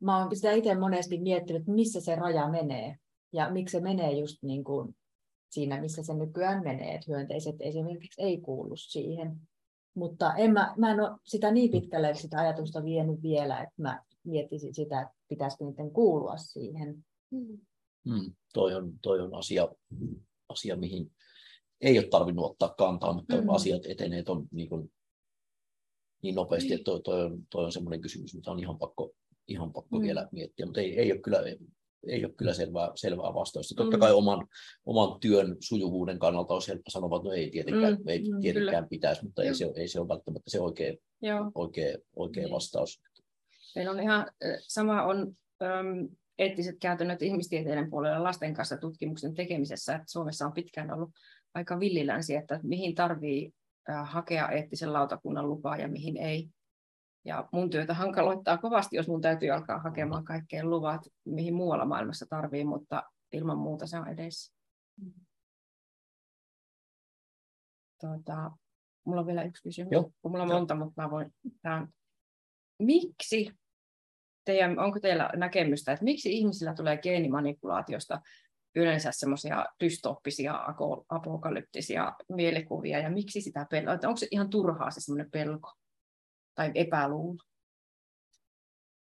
Mä 0.00 0.18
oon 0.18 0.36
sitä 0.36 0.52
itse 0.52 0.74
monesti 0.74 1.18
miettinyt, 1.20 1.60
että 1.62 1.72
missä 1.72 2.00
se 2.00 2.14
raja 2.14 2.48
menee 2.48 2.98
ja 3.36 3.50
miksi 3.50 3.72
se 3.72 3.80
menee 3.80 4.18
just 4.18 4.42
niin 4.42 4.64
kuin 4.64 4.96
siinä, 5.50 5.80
missä 5.80 6.02
se 6.02 6.14
nykyään 6.14 6.64
menee, 6.64 6.94
että 6.94 7.06
hyönteiset 7.08 7.56
esimerkiksi 7.60 8.22
ei 8.22 8.40
kuulu 8.40 8.76
siihen. 8.76 9.40
Mutta 9.94 10.34
en 10.34 10.52
mä, 10.52 10.74
mä 10.78 10.90
en 10.90 11.00
ole 11.00 11.18
sitä 11.24 11.50
niin 11.50 11.70
pitkälle 11.70 12.14
sitä 12.14 12.38
ajatusta 12.38 12.84
vienyt 12.84 13.22
vielä, 13.22 13.62
että 13.62 13.82
mä 13.82 14.02
miettisin 14.24 14.74
sitä, 14.74 15.00
että 15.00 15.14
pitäisikö 15.28 15.64
niiden 15.64 15.90
kuulua 15.90 16.36
siihen. 16.36 17.04
Mm, 18.04 18.34
toi, 18.52 18.74
on, 18.74 18.92
toi 19.02 19.20
on 19.20 19.34
asia, 19.34 19.68
asia, 20.48 20.76
mihin 20.76 21.10
ei 21.80 21.98
ole 21.98 22.08
tarvinnut 22.08 22.50
ottaa 22.50 22.74
kantaa, 22.78 23.12
mutta 23.12 23.36
Mm. 23.36 23.42
mm. 23.42 23.48
asiat 23.48 23.86
etenee 23.86 24.22
ton, 24.22 24.48
niin, 24.50 24.68
kuin, 24.68 24.92
niin 26.22 26.34
nopeasti, 26.34 26.72
että 26.72 26.84
toi, 26.84 27.02
toi, 27.02 27.24
on, 27.24 27.46
toi 27.50 27.64
on 27.64 27.72
semmoinen 27.72 28.00
kysymys, 28.00 28.34
mitä 28.34 28.50
on 28.50 28.60
ihan 28.60 28.78
pakko, 28.78 29.12
ihan 29.48 29.72
pakko 29.72 29.96
Mm. 29.96 30.02
mm. 30.02 30.06
vielä 30.06 30.28
miettiä, 30.32 30.66
mutta 30.66 30.80
ei, 30.80 30.98
ei 30.98 31.12
ole 31.12 31.20
kyllä, 31.20 31.38
ei 32.08 32.24
ole 32.24 32.32
kyllä 32.32 32.54
selvää, 32.54 32.90
selvää 32.94 33.34
vastausta. 33.34 33.74
Totta 33.74 33.96
Mm. 33.96 34.00
kai 34.00 34.12
oman, 34.12 34.46
oman 34.86 35.20
työn 35.20 35.56
sujuvuuden 35.60 36.18
kannalta 36.18 36.54
on 36.54 36.62
helppo 36.68 36.90
sanoa, 36.90 37.16
että 37.16 37.28
no 37.28 37.32
ei 37.34 37.50
tietenkään, 37.50 37.92
Mm, 37.94 38.00
mm. 38.02 38.08
ei 38.08 38.18
mm, 38.32 38.40
tietenkään 38.40 38.88
pitäisi, 38.88 39.24
mutta 39.24 39.42
Joo. 39.42 39.48
ei 39.48 39.54
se, 39.54 39.72
ei 39.76 39.88
se 39.88 40.00
ole 40.00 40.08
välttämättä 40.08 40.50
se 40.50 40.60
oikea, 40.60 40.94
Joo. 41.22 41.50
oikea, 41.54 41.96
oikea 42.16 42.42
Niin. 42.42 42.52
vastaus. 42.54 43.02
Meillä 43.76 43.90
on 43.92 44.00
ihan 44.00 44.26
sama 44.60 45.02
on 45.02 45.36
äm, 45.62 46.08
eettiset 46.38 46.76
käytännöt 46.80 47.22
ihmistieteiden 47.22 47.90
puolella 47.90 48.22
lasten 48.22 48.54
kanssa 48.54 48.76
tutkimuksen 48.76 49.34
tekemisessä, 49.34 49.94
että 49.94 50.12
Suomessa 50.12 50.46
on 50.46 50.52
pitkään 50.52 50.92
ollut 50.92 51.10
aika 51.54 51.80
villilänsi, 51.80 52.34
että 52.34 52.60
mihin 52.62 52.94
tarvii 52.94 53.52
hakea 54.04 54.50
eettisen 54.50 54.92
lautakunnan 54.92 55.48
lupaa 55.48 55.76
ja 55.76 55.88
mihin 55.88 56.16
ei. 56.16 56.48
Ja 57.26 57.48
mun 57.52 57.70
työtä 57.70 57.94
hankaloittaa 57.94 58.58
kovasti, 58.58 58.96
jos 58.96 59.08
mun 59.08 59.20
täytyy 59.20 59.50
alkaa 59.50 59.78
hakemaan 59.78 60.24
kaikkeen 60.24 60.70
luvat, 60.70 61.00
mihin 61.24 61.54
muualla 61.54 61.84
maailmassa 61.84 62.26
tarvii, 62.26 62.64
mutta 62.64 63.02
ilman 63.32 63.58
muuta 63.58 63.86
se 63.86 63.98
on 63.98 64.08
edessä. 64.08 64.54
Tuota, 68.00 68.50
mulla 69.04 69.20
on 69.20 69.26
vielä 69.26 69.42
yksi 69.42 69.62
kysymys. 69.62 69.92
Joo. 69.92 70.10
Kun 70.22 70.30
mulla 70.30 70.42
on 70.42 70.50
Joo. 70.50 70.58
monta, 70.58 70.74
mutta 70.74 71.02
mä 71.02 71.10
voin 71.10 71.34
tämän. 71.62 71.88
Miksi 72.78 73.50
teidän, 74.44 74.78
onko 74.78 75.00
teillä 75.00 75.30
näkemystä, 75.36 75.92
että 75.92 76.04
miksi 76.04 76.32
ihmisillä 76.32 76.74
tulee 76.74 76.96
geenimanipulaatiosta 76.96 78.20
yleensä 78.76 79.10
semmoisia 79.12 79.66
dystooppisia, 79.84 80.64
ako- 80.66 81.04
apokalyptisia 81.08 82.12
mielikuvia, 82.28 82.98
ja 82.98 83.10
miksi 83.10 83.40
sitä 83.40 83.66
pelkoa? 83.70 83.92
Onko 83.92 84.16
se 84.16 84.28
ihan 84.30 84.50
turhaa 84.50 84.90
se 84.90 85.00
semmoinen 85.00 85.30
pelko 85.30 85.72
tai 86.56 86.72
epäluulo? 86.74 87.36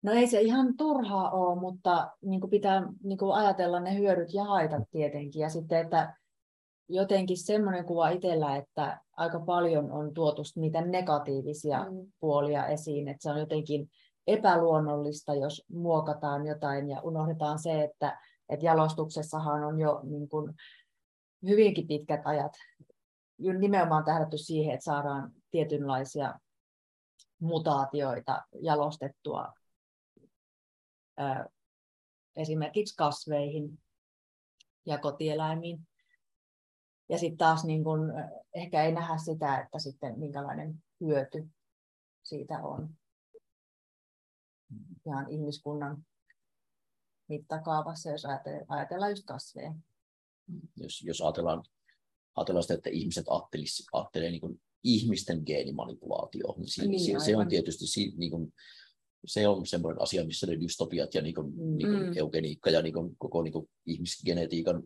No 0.02 0.12
ei 0.12 0.28
se 0.28 0.42
ihan 0.42 0.78
turhaa 0.78 1.32
ole, 1.32 1.60
mutta 1.60 2.12
niin 2.22 2.42
kuin 2.42 2.52
pitää 2.52 2.82
niin 3.04 3.18
kuin 3.18 3.36
ajatella 3.36 3.80
ne 3.80 3.98
hyödyt 3.98 4.34
ja 4.34 4.44
haitat 4.44 4.84
tietenkin. 4.92 5.42
Ja 5.42 5.50
sitten, 5.50 5.82
että 5.82 6.18
jotenkin 6.90 7.38
semmoinen 7.38 7.86
kuva 7.86 8.10
itsellä, 8.10 8.56
että 8.56 9.00
aika 9.18 9.40
paljon 9.40 9.92
on 9.92 10.14
tuotu 10.14 10.42
niitä 10.56 10.82
negatiivisia 10.82 11.84
Mm. 11.84 12.12
puolia 12.20 12.68
esiin, 12.68 13.08
että 13.08 13.24
se 13.24 13.32
on 13.32 13.40
jotenkin 13.40 13.90
epäluonnollista, 14.28 15.36
jos 15.36 15.66
muokataan 15.72 16.48
jotain 16.48 16.90
ja 16.90 17.02
unohdetaan 17.02 17.60
se, 17.60 17.84
että, 17.84 18.20
että 18.50 18.66
jalostuksessahan 18.66 19.64
on 19.64 19.80
jo 19.80 20.00
niin 20.04 20.30
kuin 20.30 20.54
hyvinkin 21.48 21.88
pitkät 21.88 22.22
ajat 22.26 22.54
nimenomaan 23.60 24.04
tähdätty 24.04 24.38
siihen, 24.38 24.74
että 24.74 24.84
saadaan 24.84 25.32
tietynlaisia 25.52 26.40
mutaatioita 27.40 28.42
jalostettua 28.62 29.54
esimerkiksi 32.36 32.96
kasveihin 32.96 33.80
ja 34.86 34.98
kotieläimiin. 34.98 35.88
Ja 37.10 37.18
sitten 37.18 37.38
taas 37.38 37.66
niin 37.66 37.84
kun, 37.84 38.14
ehkä 38.54 38.84
ei 38.84 38.92
nähdä 38.92 39.18
sitä, 39.18 39.60
että 39.60 39.80
sitten 39.80 40.20
minkälainen 40.20 40.84
hyöty 41.02 41.48
siitä 42.24 42.60
on 42.64 42.90
ihan 45.06 45.30
ihmiskunnan 45.30 46.06
mittakaavassa, 47.28 48.10
jos 48.10 48.26
ajate- 48.26 48.66
ajatellaan 48.68 49.12
just 49.12 49.26
kasveja. 49.26 49.74
jos, 50.76 51.02
jos 51.02 51.22
ajatellaan, 51.22 51.64
ajatellaan 52.36 52.64
sitä, 52.64 52.74
että 52.74 52.90
ihmiset 52.90 53.26
ajattelee 53.94 54.32
niin 54.32 54.62
ihmisten 54.84 55.42
geenimanipulaatio, 55.46 56.56
niin, 56.58 56.68
si, 56.68 56.88
Niin, 56.88 57.20
se, 57.22 57.26
se 57.26 57.38
on 57.38 57.48
tietysti 57.48 57.88
si, 57.88 58.14
niin 58.18 58.32
kuin, 58.32 58.54
se 59.26 59.48
on 59.48 59.66
semmoinen 59.66 60.02
asia, 60.02 60.26
missä 60.26 60.48
ne 60.48 60.60
dystopiat 60.60 61.16
ja 61.16 61.22
niin 61.22 61.36
kuin, 61.36 61.54
Mm. 61.54 61.78
niin 61.78 61.88
kuin 61.88 62.06
Mm. 62.06 62.14
eugeniikka 62.16 62.70
ja 62.70 62.82
niin 62.82 62.94
kuin, 62.94 63.16
koko 63.18 63.42
niin 63.44 63.54
kuin 63.54 63.70
ihmisgenetiikan 63.86 64.84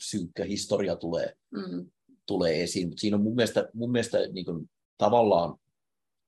synkkä 0.00 0.44
historia 0.44 0.96
tulee, 0.96 1.34
Mm. 1.50 1.90
tulee 2.26 2.62
esiin. 2.62 2.88
Mutta 2.88 3.00
siinä 3.00 3.16
on 3.16 3.22
mun 3.22 3.34
mielestä, 3.34 3.68
mun 3.74 3.90
mielestä 3.92 4.18
niin 4.32 4.44
kuin, 4.44 4.70
tavallaan 4.98 5.58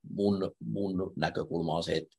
mun, 0.09 0.51
mun 0.63 1.13
näkökulma 1.15 1.75
on 1.77 1.83
se, 1.83 1.95
että 1.95 2.15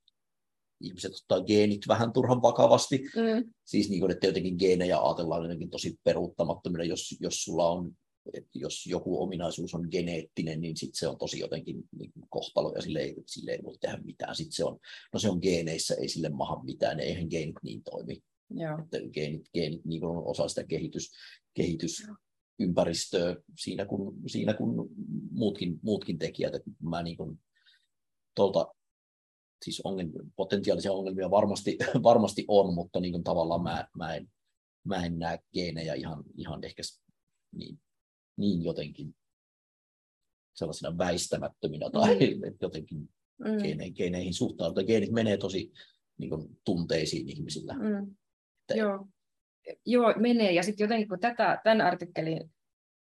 ihmiset 0.80 1.12
ottaa 1.14 1.40
geenit 1.40 1.88
vähän 1.88 2.12
turhan 2.12 2.42
vakavasti. 2.42 2.98
Mm. 2.98 3.52
Siis 3.64 3.90
niin 3.90 4.00
kuin, 4.00 4.10
että 4.12 4.26
jotenkin 4.26 4.56
geenejä 4.58 4.98
ajatellaan 4.98 5.42
jotenkin 5.42 5.70
tosi 5.70 5.98
peruuttamattomina, 6.04 6.84
jos, 6.84 7.16
jos 7.20 7.44
sulla 7.44 7.70
on, 7.70 7.92
että 8.32 8.50
jos 8.54 8.86
joku 8.86 9.22
ominaisuus 9.22 9.74
on 9.74 9.88
geneettinen, 9.90 10.60
niin 10.60 10.76
sitten 10.76 10.98
se 10.98 11.08
on 11.08 11.18
tosi 11.18 11.38
jotenkin 11.38 11.84
niin 11.98 12.12
kohtalo 12.28 12.72
ja 12.74 12.82
sille 12.82 12.98
ei, 12.98 13.14
sille 13.26 13.50
ei 13.50 13.62
voi 13.64 13.78
tehdä 13.78 13.98
mitään. 14.04 14.36
Sitten 14.36 14.52
se 14.52 14.64
on, 14.64 14.78
no 15.12 15.18
se 15.18 15.30
on 15.30 15.38
geeneissä, 15.42 15.94
ei 15.94 16.08
sille 16.08 16.28
maha 16.28 16.62
mitään, 16.64 17.00
eihän 17.00 17.26
geenit 17.30 17.56
niin 17.62 17.82
toimi. 17.82 18.22
Joo. 18.50 18.78
Että 18.78 18.98
geenit, 19.12 19.48
geenit 19.54 19.84
niin 19.84 20.04
on 20.04 20.26
osa 20.26 20.48
sitä 20.48 20.64
kehitys, 20.64 21.10
kehitysympäristöä 21.54 23.36
siinä 23.58 23.86
kuin, 23.86 24.16
siinä 24.26 24.54
kuin 24.54 24.88
muutkin, 25.30 25.80
muutkin 25.82 26.18
tekijät. 26.18 26.54
Että 26.54 26.70
mä 26.82 27.02
niin 27.02 27.16
kuin, 27.16 27.40
tuolta, 28.34 28.74
siis 29.64 29.80
ongelmia, 29.84 30.22
potentiaalisia 30.36 30.92
ongelmia 30.92 31.30
varmasti, 31.30 31.78
varmasti 32.02 32.44
on, 32.48 32.74
mutta 32.74 33.00
niin 33.00 33.12
kuin 33.12 33.24
tavallaan 33.24 33.62
mä, 33.62 33.88
mä, 33.96 34.14
en, 34.14 34.30
mä 34.84 35.04
en 35.04 35.18
näe 35.18 35.38
geenejä 35.52 35.94
ihan, 35.94 36.24
ihan 36.36 36.64
ehkä 36.64 36.82
niin, 37.56 37.80
niin 38.36 38.64
jotenkin 38.64 39.14
sellaisina 40.54 40.98
väistämättöminä 40.98 41.90
tai 41.90 42.14
mm. 42.36 42.56
jotenkin 42.62 43.08
Mm. 43.38 43.62
geeneihin, 43.62 43.94
geeneihin 43.96 44.34
suhtaudutaan. 44.34 44.86
Geenit 44.86 45.10
menee 45.10 45.36
tosi 45.36 45.72
niin 46.18 46.30
kuin, 46.30 46.60
tunteisiin 46.64 47.28
ihmisillä. 47.28 47.74
Mm. 47.74 48.16
Että- 48.60 48.74
Joo. 48.74 49.06
Joo, 49.86 50.14
menee. 50.18 50.52
Ja 50.52 50.62
sitten 50.62 50.84
jotenkin 50.84 51.08
kun 51.08 51.20
tätä, 51.20 51.60
tämän 51.64 51.80
artikkelin 51.80 52.50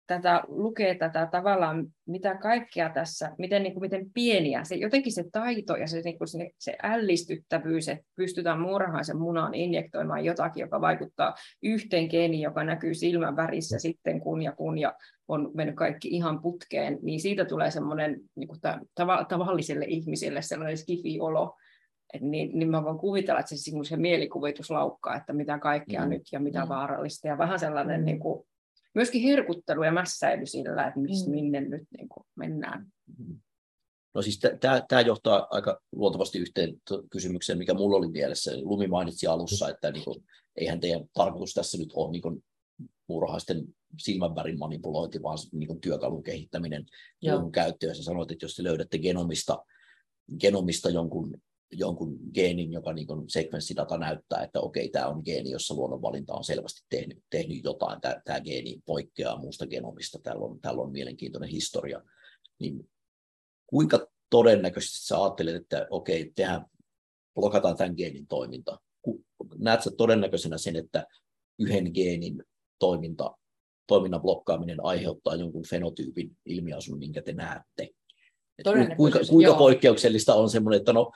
tätä 0.07 0.43
lukee 0.47 0.95
tätä 0.95 1.27
tavallaan, 1.31 1.87
mitä 2.07 2.35
kaikkea 2.35 2.89
tässä, 2.89 3.31
miten, 3.37 3.63
niin 3.63 3.73
kuin, 3.73 3.81
miten 3.81 4.11
pieniä, 4.13 4.63
se, 4.63 4.75
jotenkin 4.75 5.13
se 5.13 5.23
taito 5.31 5.75
ja 5.75 5.87
se, 5.87 6.01
niin 6.01 6.17
kuin 6.17 6.27
se, 6.27 6.49
se 6.59 6.77
ällistyttävyys, 6.83 7.89
että 7.89 8.05
pystytään 8.15 8.59
muurahaisen 8.59 9.17
munaan 9.17 9.53
injektoimaan 9.53 10.25
jotakin, 10.25 10.61
joka 10.61 10.81
vaikuttaa 10.81 11.35
yhteen 11.63 12.07
geeniin, 12.09 12.41
joka 12.41 12.63
näkyy 12.63 12.93
silmän 12.93 13.35
värissä 13.35 13.79
sitten 13.79 14.19
kun 14.19 14.41
ja 14.41 14.51
kun 14.51 14.77
ja 14.77 14.93
on 15.27 15.51
mennyt 15.53 15.75
kaikki 15.75 16.07
ihan 16.07 16.41
putkeen, 16.41 16.99
niin 17.01 17.19
siitä 17.19 17.45
tulee 17.45 17.71
semmoinen 17.71 18.19
niin 18.35 18.47
kuin 18.47 18.59
tava, 18.95 19.25
tavalliselle 19.29 19.85
ihmiselle 19.85 20.41
sellainen 20.41 20.77
skifi-olo, 20.77 21.55
et 22.13 22.21
niin, 22.21 22.59
niin 22.59 22.69
mä 22.69 22.83
voin 22.83 22.97
kuvitella, 22.97 23.39
että 23.39 23.55
se, 23.55 23.57
se, 23.57 23.71
se 23.83 23.97
mielikuvitus 23.97 24.71
laukkaa, 24.71 25.15
että 25.15 25.33
mitä 25.33 25.59
kaikkea 25.59 26.03
Mm. 26.03 26.09
nyt 26.09 26.21
ja 26.31 26.39
mitä 26.39 26.61
Mm. 26.63 26.69
vaarallista 26.69 27.27
ja 27.27 27.37
vähän 27.37 27.59
sellainen 27.59 27.99
Mm. 27.99 28.05
niin 28.05 28.19
kuin, 28.19 28.47
myöskin 28.97 29.21
herkuttelu 29.21 29.83
ja 29.83 29.91
mässäily 29.91 30.45
sillä, 30.45 30.87
että 30.87 30.99
missä, 30.99 31.25
Mm. 31.25 31.31
minne 31.31 31.61
nyt 31.61 31.83
niin 31.97 32.09
kuin 32.09 32.25
mennään. 32.35 32.87
No 34.13 34.21
siis 34.21 34.39
tämä 34.87 35.01
johtaa 35.01 35.47
aika 35.51 35.81
luontevasti 35.91 36.39
yhteen 36.39 36.75
t- 36.75 37.09
kysymykseen, 37.11 37.57
mikä 37.57 37.73
mulla 37.73 37.97
oli 37.97 38.07
mielessä. 38.11 38.51
Lumi 38.61 38.87
mainitsi 38.87 39.27
alussa, 39.27 39.69
että 39.69 39.91
niin 39.91 40.03
kuin, 40.05 40.23
eihän 40.55 40.79
teidän 40.79 41.01
tarkoitus 41.13 41.53
tässä 41.53 41.77
nyt 41.77 41.89
ole 41.93 42.11
niin 42.11 42.21
kuin, 42.21 42.43
muurahaisten 43.09 43.63
silmänvärin 43.99 44.59
manipulointi, 44.59 45.21
vaan 45.21 45.37
niin 45.51 45.67
kuin, 45.67 45.81
työkalun 45.81 46.23
kehittäminen 46.23 46.85
ja 47.21 47.33
Joo. 47.33 47.49
käyttöön. 47.49 47.95
Sä 47.95 48.03
sanoit, 48.03 48.31
että 48.31 48.45
jos 48.45 48.55
te 48.55 48.63
löydätte 48.63 48.99
genomista, 48.99 49.65
genomista 50.39 50.89
jonkun, 50.89 51.41
jonkun 51.71 52.19
geenin, 52.33 52.71
joka 52.71 52.93
niin 52.93 53.07
kuin 53.07 53.29
sekvenssidata 53.29 53.97
näyttää, 53.97 54.43
että 54.43 54.59
okei, 54.59 54.89
tämä 54.89 55.07
on 55.07 55.21
geeni, 55.25 55.51
jossa 55.51 55.75
luonnonvalinta 55.75 56.33
on 56.33 56.43
selvästi 56.43 56.85
tehnyt, 56.89 57.23
tehnyt 57.29 57.63
jotain, 57.63 58.01
tämä, 58.01 58.21
tämä 58.25 58.41
geeni 58.41 58.81
poikkeaa 58.85 59.39
muusta 59.39 59.67
genomista, 59.67 60.19
tällä 60.23 60.45
on, 60.45 60.59
tällä 60.59 60.81
on 60.81 60.91
mielenkiintoinen 60.91 61.49
historia, 61.49 62.01
niin 62.59 62.89
kuinka 63.67 64.07
todennäköisesti 64.29 65.07
sä 65.07 65.23
ajattelet, 65.23 65.55
että 65.55 65.87
okei, 65.89 66.31
tehdään, 66.35 66.65
blokataan 67.35 67.77
tämän 67.77 67.93
geenin 67.97 68.27
toiminta. 68.27 68.79
Ku- 69.01 69.25
Näet 69.57 69.83
sä 69.83 69.91
todennäköisenä 69.97 70.57
sen, 70.57 70.75
että 70.75 71.05
yhden 71.59 71.91
geenin 71.93 72.43
toiminta, 72.79 73.37
toiminnan 73.87 74.21
blokkaaminen 74.21 74.85
aiheuttaa 74.85 75.35
jonkun 75.35 75.67
fenotyypin 75.69 76.37
ilmiasun, 76.45 76.99
minkä 76.99 77.21
te 77.21 77.33
näette? 77.33 77.89
Et 78.59 78.65
ku- 78.65 78.95
kuinka, 78.95 79.19
kuinka 79.29 79.49
joo. 79.49 79.57
poikkeuksellista 79.57 80.35
on 80.35 80.49
semmoinen, 80.49 80.77
että 80.77 80.93
no, 80.93 81.11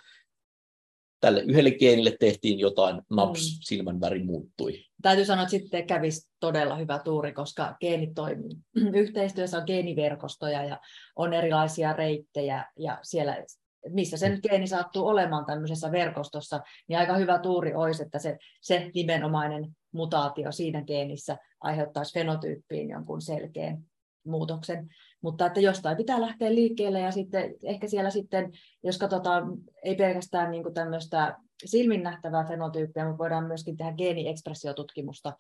tälle 1.22 1.42
yhdelle 1.42 1.72
geenille 1.72 2.16
tehtiin 2.20 2.60
jotain, 2.60 3.02
naps, 3.10 3.40
Mm. 3.40 3.58
silmän 3.62 4.02
väri 4.02 4.24
muuttui. 4.24 4.86
Täytyy 5.02 5.26
sanoa, 5.26 5.44
että 5.44 5.52
sitten 5.52 5.88
kävisi 5.88 6.30
todella 6.40 6.76
hyvä 6.76 7.00
tuuri, 7.00 7.34
koska 7.34 7.76
geenit 7.80 8.14
toimii. 8.16 8.52
Yhteistyössä 9.04 9.58
on 9.58 9.64
geeniverkostoja 9.68 10.64
ja 10.64 10.80
on 11.16 11.34
erilaisia 11.34 11.94
reittejä 11.94 12.66
ja 12.80 13.00
siellä, 13.02 13.46
missä 13.90 14.18
sen 14.18 14.40
geeni 14.50 14.68
sattuu 14.68 15.08
olemaan 15.08 15.46
tämmöisessä 15.46 15.92
verkostossa, 15.92 16.62
niin 16.88 17.00
aika 17.00 17.18
hyvä 17.18 17.40
tuuri 17.40 17.74
olisi, 17.76 18.04
että 18.04 18.20
se, 18.20 18.38
se 18.62 18.92
nimenomainen 18.94 19.68
mutaatio 19.92 20.52
siinä 20.52 20.84
geenissä 20.84 21.38
aiheuttaisi 21.62 22.14
fenotyyppiin 22.14 22.90
jonkun 22.90 23.22
selkeän 23.22 23.84
muutoksen. 24.26 24.90
Mutta 25.22 25.46
että 25.46 25.60
jostain 25.60 25.98
pitää 25.98 26.22
lähteä 26.22 26.56
liikkeelle 26.56 27.00
ja 27.00 27.12
sitten 27.12 27.56
ehkä 27.64 27.88
siellä 27.88 28.10
sitten, 28.10 28.52
jos 28.84 28.98
katsotaan 28.98 29.58
ei 29.84 29.96
pelkästään 29.96 30.52
niin 30.52 30.64
kuin 30.64 30.74
tämmöistä 30.74 31.38
silmin 31.66 32.04
nähtävää 32.04 32.48
fenotyyppiä, 32.48 33.06
mutta 33.06 33.18
voidaan 33.18 33.48
myöskin 33.48 33.78
tehdä 33.78 33.94
geeniekspressiotutkimusta 33.94 35.34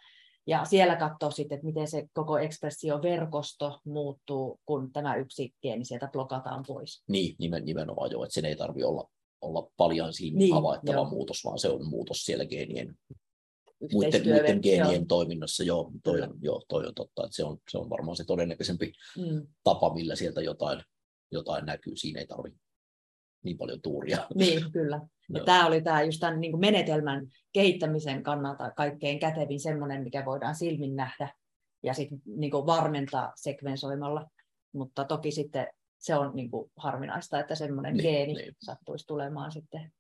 ja 0.48 0.66
siellä 0.66 0.96
katsoa 0.96 1.32
sitten, 1.32 1.56
että 1.56 1.66
miten 1.66 1.88
se 1.88 2.08
koko 2.14 2.38
ekspressioverkosto 2.38 3.80
muuttuu, 3.86 4.60
kun 4.66 4.92
tämä 4.92 5.16
yksi 5.16 5.54
geeni 5.62 5.86
sieltä 5.86 6.10
blokataan 6.12 6.64
pois. 6.68 7.04
Niin, 7.08 7.36
nimen, 7.40 7.66
nimenomaan 7.66 8.12
jo, 8.12 8.24
että 8.24 8.34
sen 8.34 8.46
ei 8.46 8.56
tarvitse 8.56 8.86
olla, 8.86 9.10
olla 9.42 9.68
paljon 9.78 10.14
silmin 10.14 10.40
Niin, 10.40 10.54
havaittava 10.54 10.98
joo. 10.98 11.10
muutos, 11.10 11.46
vaan 11.46 11.60
se 11.60 11.70
on 11.70 11.90
muutos 11.90 12.18
siellä 12.26 12.46
geenien 12.46 12.96
muiden, 13.94 14.22
muiden 14.24 14.60
geenien 14.64 14.94
joo. 14.96 15.06
toiminnassa, 15.08 15.64
joo, 15.64 15.92
toi 16.04 16.22
on, 16.22 16.34
joo, 16.42 16.62
toi 16.68 16.88
on 16.88 16.96
totta, 16.96 17.24
että 17.26 17.36
se 17.36 17.44
on, 17.44 17.58
se 17.70 17.78
on 17.78 17.90
varmaan 17.90 18.16
se 18.18 18.24
todennäköisempi 18.24 18.94
Mm. 19.18 19.48
tapa, 19.64 19.94
millä 19.94 20.16
sieltä 20.16 20.42
jotain, 20.42 20.84
jotain 21.32 21.66
näkyy, 21.66 21.96
siinä 21.96 22.20
ei 22.20 22.28
tarvitse 22.28 22.60
niin 23.44 23.58
paljon 23.58 23.82
tuuria. 23.82 24.28
Niin, 24.36 24.72
kyllä. 24.72 25.02
Ja 25.34 25.38
Joo. 25.40 25.46
tämä 25.46 25.68
oli 25.68 25.82
tämä 25.82 26.02
just 26.04 26.20
tämän 26.20 26.42
niin 26.42 26.52
kuin 26.52 26.62
menetelmän 26.62 27.28
kehittämisen 27.54 28.24
kannalta 28.24 28.72
kaikkein 28.72 29.20
kätevin 29.20 29.60
semmoinen, 29.60 30.04
mikä 30.04 30.26
voidaan 30.26 30.56
silmin 30.56 30.96
nähdä 30.96 31.34
ja 31.84 31.94
sitten 31.94 32.22
niin 32.26 32.52
kuin 32.52 32.66
varmentaa 32.66 33.32
sekvensoimalla. 33.36 34.30
Mutta 34.74 35.06
toki 35.06 35.32
sitten 35.32 35.68
se 36.00 36.16
on 36.16 36.36
niin 36.36 36.52
kuin 36.52 36.72
harvinaista, 36.78 37.40
että 37.40 37.56
semmoinen 37.56 37.94
Niin, 37.94 38.02
geeni 38.04 38.34
niin. 38.34 38.56
sattuisi 38.66 39.08
tulemaan 39.08 39.52
sitten 39.52 39.94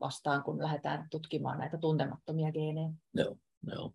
vastaan, 0.00 0.42
kun 0.42 0.62
lähdetään 0.62 1.06
tutkimaan 1.10 1.58
näitä 1.58 1.78
tuntemattomia 1.78 2.52
geenejä. 2.52 2.90
Joo, 3.14 3.36
joo. 3.66 3.92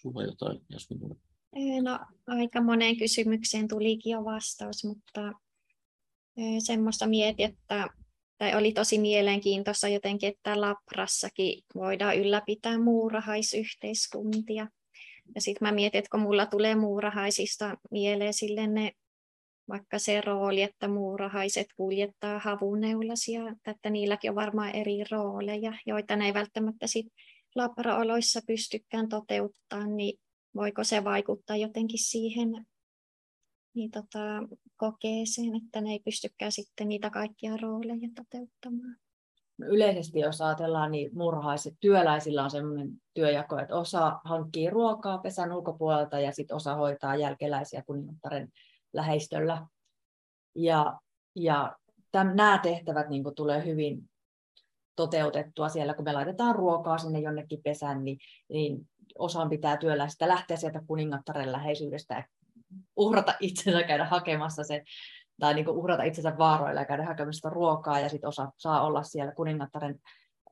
Sulla 0.00 0.22
jotain, 0.22 0.60
jos. 0.68 0.88
No, 1.82 1.98
aika 2.26 2.60
moneen 2.60 2.96
kysymykseen 2.96 3.68
tulikin 3.68 4.10
jo 4.10 4.24
vastaus, 4.24 4.84
mutta 4.84 5.32
semmoista 6.58 7.06
mietin, 7.06 7.46
että 7.46 7.88
tai 8.38 8.54
oli 8.54 8.72
tosi 8.72 8.98
mielenkiintoista 8.98 9.88
jotenkin, 9.88 10.28
että 10.28 10.60
Labrassakin 10.60 11.64
voidaan 11.74 12.16
ylläpitää 12.16 12.78
muurahaisyhteiskuntia. 12.78 14.68
Ja 15.34 15.40
sitten 15.40 15.68
mä 15.68 15.72
mietin, 15.72 15.98
että 15.98 16.08
kun 16.10 16.20
mulla 16.20 16.46
tulee 16.46 16.74
muurahaisista 16.74 17.76
mieleen 17.90 18.34
sille 18.34 18.66
ne, 18.66 18.92
vaikka 19.72 19.98
se 19.98 20.20
rooli, 20.20 20.62
että 20.62 20.88
muurahaiset 20.88 21.66
kuljettaa 21.76 22.38
havuneulasia, 22.38 23.42
että 23.66 23.90
niilläkin 23.90 24.30
on 24.30 24.34
varmaan 24.34 24.74
eri 24.74 25.04
rooleja, 25.10 25.72
joita 25.86 26.16
ne 26.16 26.26
ei 26.26 26.34
välttämättä 26.34 26.86
sit 26.86 27.06
labraoloissa 27.54 28.40
pystykään 28.46 29.08
toteuttamaan, 29.08 29.96
niin 29.96 30.18
voiko 30.54 30.84
se 30.84 31.04
vaikuttaa 31.04 31.56
jotenkin 31.56 31.98
siihen 31.98 32.66
niin 33.74 33.90
tota, 33.90 34.18
kokeeseen, 34.76 35.56
että 35.64 35.80
ne 35.80 35.90
ei 35.90 36.00
pystykään 36.04 36.52
sitten 36.52 36.88
niitä 36.88 37.10
kaikkia 37.10 37.56
rooleja 37.56 38.08
toteuttamaan. 38.16 38.96
No 39.58 39.66
Yleisesti 39.66 40.20
jos 40.20 40.40
ajatellaan, 40.40 40.90
niin 40.90 41.10
murhaiset 41.14 41.74
työläisillä 41.80 42.44
on 42.44 42.50
sellainen 42.50 42.90
työjako, 43.14 43.58
että 43.58 43.76
osa 43.76 44.20
hankkii 44.24 44.70
ruokaa 44.70 45.18
pesän 45.18 45.52
ulkopuolelta 45.52 46.20
ja 46.20 46.32
sitten 46.32 46.56
osa 46.56 46.74
hoitaa 46.74 47.16
jälkeläisiä 47.16 47.82
kuningattaren 47.86 48.48
läheistöllä. 48.92 49.66
Ja, 50.54 51.00
ja 51.34 51.76
täm, 52.12 52.26
nämä 52.34 52.58
tehtävät 52.58 53.08
niin 53.08 53.22
kuin, 53.22 53.34
tulee 53.34 53.64
hyvin 53.64 54.10
toteutettua 54.96 55.68
siellä, 55.68 55.94
kun 55.94 56.04
me 56.04 56.12
laitetaan 56.12 56.54
ruokaa 56.54 56.98
sinne 56.98 57.20
jonnekin 57.20 57.62
pesään, 57.62 58.04
niin, 58.04 58.18
niin 58.48 58.88
osan 59.18 59.50
pitää 59.50 59.76
työläistä 59.76 60.28
lähteä 60.28 60.56
sieltä 60.56 60.82
kuningattaren 60.86 61.52
läheisyydestä 61.52 62.14
ja 62.14 62.24
uhrata 62.96 63.34
itsensä 63.40 63.82
käydä 63.82 64.04
hakemassa 64.04 64.64
se, 64.64 64.82
tai 65.40 65.54
niin 65.54 65.64
kuin 65.64 65.76
uhrata 65.76 66.02
itsensä 66.02 66.38
vaaroilla 66.38 66.80
ja 66.80 66.86
käydä 66.86 67.04
hakemassa 67.04 67.50
ruokaa, 67.50 68.00
ja 68.00 68.08
sitten 68.08 68.28
osa 68.28 68.52
saa 68.56 68.86
olla 68.86 69.02
siellä 69.02 69.32
kuningattaren 69.32 70.00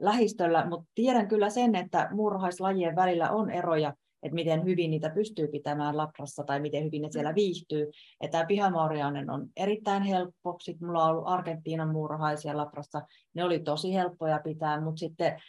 lähistöllä, 0.01 0.67
mutta 0.67 0.91
tiedän 0.95 1.29
kyllä 1.29 1.51
sen, 1.51 1.75
että 1.75 2.09
muurahaislajien 2.13 2.97
välillä 2.97 3.31
on 3.31 3.51
eroja, 3.51 3.95
että 4.23 4.35
miten 4.35 4.65
hyvin 4.65 4.91
niitä 4.91 5.11
pystyy 5.11 5.49
pitämään 5.49 5.97
labrassa 5.97 6.45
tai 6.45 6.61
miten 6.61 6.85
hyvin 6.85 7.03
ne 7.03 7.11
siellä 7.11 7.35
viihtyy. 7.35 7.91
Että 8.21 8.39
tämä 8.39 8.47
pihamauriainen 8.47 9.31
on 9.31 9.47
erittäin 9.57 10.03
helppo. 10.03 10.57
Sitten 10.61 10.89
mulla 10.89 11.05
on 11.05 11.11
ollut 11.11 11.29
Argentiinan 11.29 11.93
muurahaisia 11.93 12.57
labrassa. 12.57 13.03
Ne 13.35 13.45
oli 13.45 13.59
tosi 13.59 13.95
helppoja 13.95 14.41
pitää, 14.45 14.81
mutta 14.81 14.99
sitten 14.99 15.43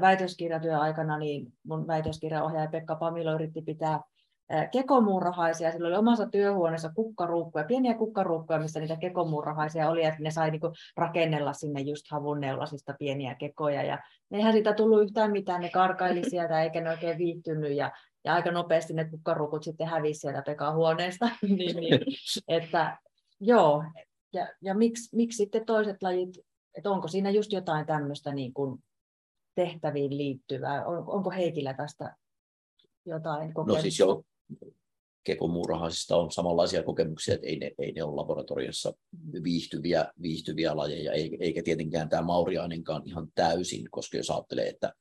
väitöskirjatyön 0.00 0.80
aikana 0.80 1.18
niin 1.18 1.52
mun 1.66 1.86
väitöskirjaohjaaja 1.86 2.70
Pekka 2.70 2.96
Pamilo 2.96 3.34
yritti 3.34 3.62
pitää 3.62 3.90
ää, 3.92 4.02
kekomuurahaisia. 4.72 5.72
Sillä 5.72 5.88
oli 5.88 5.96
omassa 5.96 6.26
työhuoneessa 6.26 6.92
kukkaruukkuja, 6.94 7.64
pieniä 7.64 7.94
kukkaruukkuja, 7.94 8.58
missä 8.58 8.80
niitä 8.80 8.96
kekomuurahaisia 8.96 9.90
oli, 9.90 10.04
että 10.04 10.22
ne 10.22 10.30
sai 10.30 10.50
niinku 10.50 10.72
rakennella 10.96 11.52
sinne 11.52 11.80
just 11.80 12.04
havunneulasista 12.10 12.94
pieniä 12.98 13.34
kekoja. 13.34 13.82
Ja 13.82 13.98
eihän 14.30 14.52
siitä 14.52 14.72
tullut 14.72 15.02
yhtään 15.02 15.32
mitään, 15.32 15.60
ne 15.60 15.68
karkaili 15.68 16.22
sieltä 16.30 16.62
eikä 16.62 16.80
ne 16.80 16.90
oikein 16.90 17.18
viihtynyt. 17.18 17.76
Ja, 17.76 17.92
ja 18.24 18.34
aika 18.34 18.50
nopeasti 18.50 18.92
ne 18.94 19.04
kukkaruukut 19.04 19.62
sitten 19.62 19.86
hävisi 19.86 20.20
sieltä 20.20 20.42
Pekan 20.42 20.74
huoneesta. 20.74 21.28
niin, 21.42 21.76
niin, 21.76 22.00
että 22.48 22.98
joo, 23.40 23.84
ja, 24.32 24.48
ja 24.62 24.74
miksi, 24.74 25.16
miksi 25.16 25.36
sitten 25.36 25.66
toiset 25.66 26.02
lajit, 26.02 26.38
että 26.74 26.90
onko 26.90 27.08
siinä 27.08 27.30
just 27.30 27.52
jotain 27.52 27.86
tämmöistä 27.86 28.32
niin 28.34 28.54
kuin 28.54 28.82
tehtäviin 29.54 30.16
liittyvää? 30.16 30.86
On, 30.86 31.04
onko 31.06 31.30
Heikillä 31.30 31.74
tästä 31.74 32.16
jotain 33.06 33.54
kokemusta? 33.54 33.78
No 33.78 33.82
siis 33.82 33.98
joo, 33.98 34.22
kekomuurahaisista 35.24 36.16
on 36.16 36.30
samanlaisia 36.30 36.82
kokemuksia, 36.82 37.34
että 37.34 37.46
ei 37.46 37.58
ne, 37.58 37.70
ei 37.78 37.92
ne 37.92 38.02
ole 38.02 38.14
laboratoriossa 38.14 38.92
viihtyviä, 39.44 40.12
viihtyviä 40.22 40.76
lajeja, 40.76 41.12
ei- 41.12 41.36
eikä 41.40 41.62
tietenkään 41.62 42.08
tämä 42.08 42.22
mauriainenkaan 42.22 43.02
ihan 43.06 43.28
täysin, 43.34 43.90
koska 43.90 44.16
jos 44.16 44.30
ajattelee, 44.30 44.68
että 44.68 44.92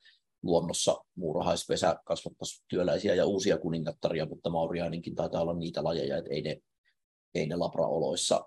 luonnossa 0.43 1.06
muurahaispesä 1.15 1.95
kasvattaisi 2.06 2.63
työläisiä 2.67 3.15
ja 3.15 3.25
uusia 3.25 3.58
kuningattaria, 3.58 4.25
mutta 4.25 4.49
mauriainenkin 4.49 5.15
taitaa 5.15 5.41
olla 5.41 5.53
niitä 5.53 5.84
lajeja, 5.84 6.17
että 6.17 6.32
ei 6.34 6.41
ne, 6.41 6.58
ei 7.36 7.45
ne 7.45 7.56
labraoloissa 7.56 8.45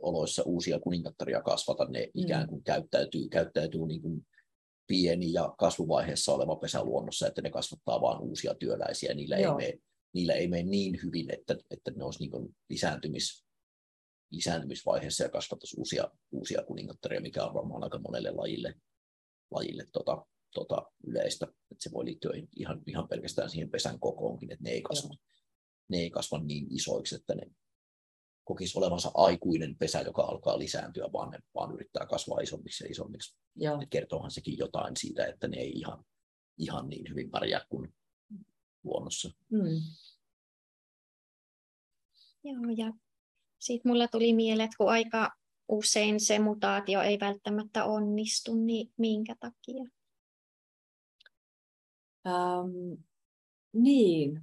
oloissa 0.00 0.42
uusia 0.42 0.78
kuningattaria 0.78 1.42
kasvata, 1.42 1.84
ne 1.84 2.10
Mm. 2.14 2.22
ikään 2.22 2.48
kuin 2.48 2.64
käyttäytyy, 2.64 3.28
käyttäytyy 3.28 3.86
niin 3.86 4.02
kuin 4.02 4.26
pieni 4.86 5.32
ja 5.32 5.54
kasvuvaiheessa 5.58 6.32
oleva 6.32 6.56
pesä 6.56 6.84
luonnossa, 6.84 7.26
että 7.26 7.42
ne 7.42 7.50
kasvattaa 7.50 8.00
vain 8.00 8.20
uusia 8.20 8.54
työläisiä, 8.54 9.14
niillä 9.14 9.36
ei 9.36 9.42
Joo. 9.42 9.56
mene 9.56 9.78
niillä 10.14 10.34
ei 10.34 10.48
mene 10.48 10.62
niin 10.62 10.98
hyvin, 11.02 11.34
että, 11.34 11.56
että 11.70 11.90
ne 11.90 12.04
olisi 12.04 12.18
niin 12.18 12.56
lisääntymis, 12.68 13.44
lisääntymisvaiheessa 14.30 15.24
ja 15.24 15.30
kasvattaisi 15.30 15.76
uusia, 15.78 16.10
uusia 16.30 16.62
kuningattaria, 16.62 17.20
mikä 17.20 17.44
on 17.44 17.54
varmaan 17.54 17.84
aika 17.84 17.98
monelle 17.98 18.30
lajille, 18.30 18.74
lajille 19.50 19.86
tota, 19.92 20.26
tota, 20.54 20.92
yleistä. 21.06 21.46
Että 21.46 21.82
se 21.82 21.92
voi 21.92 22.04
liittyä 22.04 22.32
ihan, 22.56 22.82
ihan 22.86 23.08
pelkästään 23.08 23.50
siihen 23.50 23.70
pesän 23.70 24.00
kokoonkin, 24.00 24.52
että 24.52 24.64
ne 24.64 24.70
ei 24.70 24.82
kasva, 24.82 25.14
ne 25.88 25.96
ei 25.96 26.10
kasva 26.10 26.38
niin 26.38 26.66
isoiksi, 26.70 27.14
että 27.14 27.34
ne 27.34 27.50
kokisi 28.44 28.78
olevansa 28.78 29.10
aikuinen 29.14 29.76
pesä, 29.78 30.00
joka 30.00 30.22
alkaa 30.22 30.58
lisääntyä, 30.58 31.12
vaan 31.12 31.30
ne 31.30 31.38
vaan 31.54 31.74
yrittää 31.74 32.06
kasvaa 32.06 32.40
isommiksi 32.40 32.84
ja 32.84 32.90
isommiksi. 32.90 33.36
Joo. 33.56 33.80
Et 33.82 33.88
kertoohan 33.90 34.30
sekin 34.30 34.58
jotain 34.58 34.96
siitä, 34.96 35.26
että 35.26 35.48
ne 35.48 35.56
ei 35.56 35.70
ihan, 35.70 36.04
ihan 36.58 36.88
niin 36.88 37.08
hyvin 37.10 37.30
pärjää 37.30 37.66
kuin 37.68 37.94
luonnossa. 38.84 39.30
Mm. 39.50 39.80
Joo, 42.44 42.74
ja 42.76 42.92
sitten 43.58 43.92
mulla 43.92 44.08
tuli 44.08 44.32
mieleen, 44.32 44.64
että 44.64 44.76
kun 44.76 44.90
aika 44.90 45.32
usein 45.68 46.20
se 46.20 46.38
mutaatio 46.38 47.02
ei 47.02 47.20
välttämättä 47.20 47.84
onnistu, 47.84 48.54
niin 48.54 48.92
minkä 48.96 49.34
takia? 49.40 49.84
Ähm, 52.26 53.02
niin, 53.72 54.42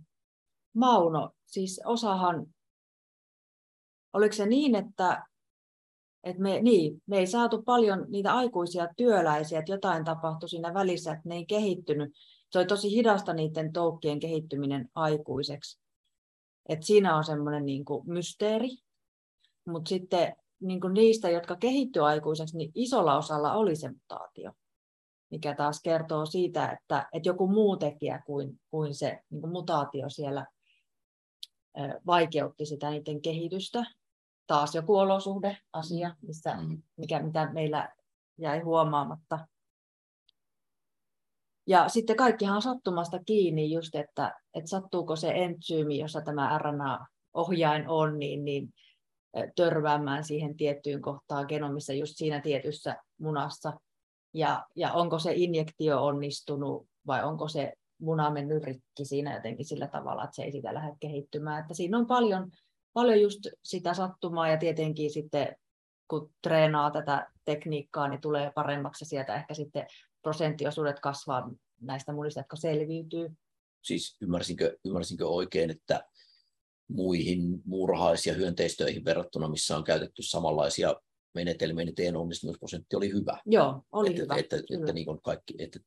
Mauno, 0.73 1.31
siis 1.45 1.81
osahan, 1.85 2.47
oliko 4.13 4.35
se 4.35 4.45
niin, 4.45 4.75
että, 4.75 5.25
että 6.23 6.41
me, 6.41 6.61
niin, 6.61 7.01
me 7.05 7.17
ei 7.17 7.27
saatu 7.27 7.61
paljon 7.61 8.05
niitä 8.09 8.33
aikuisia 8.33 8.87
työläisiä, 8.97 9.59
että 9.59 9.71
jotain 9.71 10.05
tapahtui 10.05 10.49
siinä 10.49 10.73
välissä, 10.73 11.11
että 11.11 11.29
ne 11.29 11.35
ei 11.35 11.45
kehittynyt. 11.45 12.13
Se 12.51 12.59
oli 12.59 12.67
tosi 12.67 12.91
hidasta 12.91 13.33
niiden 13.33 13.73
toukkien 13.73 14.19
kehittyminen 14.19 14.89
aikuiseksi. 14.95 15.81
Et 16.71 16.83
siinä 16.83 17.17
on 17.17 17.23
semmoinen 17.23 17.65
niin 17.65 17.85
mysteeri, 18.05 18.69
mutta 19.67 19.89
sitten 19.89 20.35
niin 20.59 20.81
kuin 20.81 20.93
niistä, 20.93 21.29
jotka 21.29 21.55
kehittyivät 21.55 22.07
aikuiseksi, 22.07 22.57
niin 22.57 22.71
isolla 22.75 23.17
osalla 23.17 23.53
oli 23.53 23.75
se 23.75 23.89
mutaatio, 23.89 24.51
mikä 25.31 25.55
taas 25.55 25.81
kertoo 25.81 26.25
siitä, 26.25 26.71
että, 26.71 27.09
että 27.13 27.29
joku 27.29 27.47
muu 27.47 27.77
tekijä 27.77 28.23
kuin, 28.25 28.61
kuin 28.69 28.95
se 28.95 29.19
niin 29.29 29.41
kuin 29.41 29.51
mutaatio 29.51 30.09
siellä 30.09 30.45
vaikeutti 32.05 32.65
sitä 32.65 32.89
niiden 32.89 33.21
kehitystä. 33.21 33.85
Taas 34.47 34.75
joku 34.75 34.97
olosuhdeasia, 34.97 36.15
missä, 36.21 36.55
Mm. 36.55 36.81
mikä, 36.97 37.23
mitä 37.23 37.53
meillä 37.53 37.89
jäi 38.37 38.59
huomaamatta. 38.59 39.47
Ja 41.67 41.89
sitten 41.89 42.15
kaikkihan 42.15 42.55
on 42.55 42.61
sattumasta 42.61 43.19
kiinni 43.25 43.71
just, 43.71 43.95
että, 43.95 44.33
että 44.53 44.69
sattuuko 44.69 45.15
se 45.15 45.31
entsyymi, 45.35 45.99
jossa 45.99 46.21
tämä 46.21 46.57
RNA-ohjain 46.57 47.87
on, 47.87 48.19
niin, 48.19 48.45
niin 48.45 48.73
törmäämään 49.55 50.23
siihen 50.23 50.57
tiettyyn 50.57 51.01
kohtaan 51.01 51.45
genomissa 51.47 51.93
just 51.93 52.13
siinä 52.15 52.41
tietyssä 52.41 52.97
munassa. 53.19 53.73
Ja, 54.33 54.65
ja 54.75 54.93
onko 54.93 55.19
se 55.19 55.33
injektio 55.35 56.05
onnistunut 56.05 56.87
vai 57.07 57.23
onko 57.23 57.47
se 57.47 57.73
muna 58.01 58.29
mennyt 58.29 58.63
rikki 58.63 59.05
siinä 59.05 59.35
jotenkin 59.35 59.65
sillä 59.65 59.87
tavalla, 59.87 60.23
että 60.23 60.35
se 60.35 60.43
ei 60.43 60.51
sitä 60.51 60.73
lähde 60.73 60.95
kehittymään. 60.99 61.61
Että 61.61 61.73
siinä 61.73 61.97
on 61.97 62.07
paljon, 62.07 62.51
paljon 62.93 63.21
just 63.21 63.39
sitä 63.63 63.93
sattumaa 63.93 64.47
ja 64.47 64.57
tietenkin 64.57 65.11
sitten 65.11 65.55
kun 66.07 66.31
treenaa 66.41 66.91
tätä 66.91 67.27
tekniikkaa, 67.45 68.07
niin 68.07 68.21
tulee 68.21 68.51
paremmaksi 68.55 69.05
sieltä 69.05 69.35
ehkä 69.35 69.53
sitten 69.53 69.87
prosenttiosuudet 70.21 70.99
kasvaa 70.99 71.51
näistä 71.81 72.13
munista, 72.13 72.39
jotka 72.39 72.55
selviytyy. 72.55 73.31
Siis 73.81 74.17
ymmärsinkö, 74.21 74.77
ymmärsinkö 74.85 75.27
oikein, 75.27 75.69
että 75.69 76.05
muihin 76.87 77.61
muurahais- 77.65 78.27
ja 78.27 78.33
hyönteistöihin 78.33 79.05
verrattuna, 79.05 79.49
missä 79.49 79.77
on 79.77 79.83
käytetty 79.83 80.23
samanlaisia 80.23 80.95
menetelmiä, 81.33 81.85
niin 81.85 81.95
teidän 81.95 82.15
onnistumisprosentti 82.15 82.95
oli 82.95 83.11
hyvä. 83.11 83.41
Joo, 83.45 83.81
oli 83.91 84.09
että, 84.09 84.21
hyvä. 84.21 84.35
Että, 84.35 84.55
että, 84.55 84.75
että 84.79 84.93
niin 84.93 85.05
kuin 85.05 85.21
kaikki, 85.21 85.53
että 85.59 85.79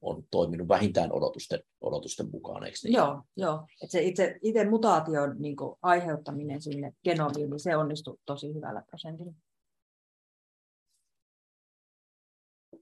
on 0.00 0.24
toiminut 0.30 0.68
vähintään 0.68 1.12
odotusten, 1.12 1.60
odotusten 1.80 2.30
mukaan, 2.30 2.64
eikö 2.64 2.78
niin? 2.84 2.94
Joo, 2.94 3.22
joo. 3.36 3.66
Et 3.82 3.90
se 3.90 4.02
itse, 4.02 4.38
itse 4.42 4.68
mutaation 4.68 5.36
niin 5.38 5.56
kuin, 5.56 5.76
aiheuttaminen 5.82 6.62
sinne 6.62 6.92
genomiin, 7.04 7.50
niin 7.50 7.60
se 7.60 7.76
onnistui 7.76 8.16
tosi 8.26 8.54
hyvällä 8.54 8.82
prosentilla. 8.86 9.32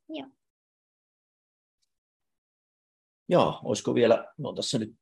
Joo. 0.08 0.28
Joo, 3.28 3.60
olisiko 3.64 3.94
vielä, 3.94 4.32
no 4.38 4.52
tässä 4.52 4.78
nyt 4.78 4.94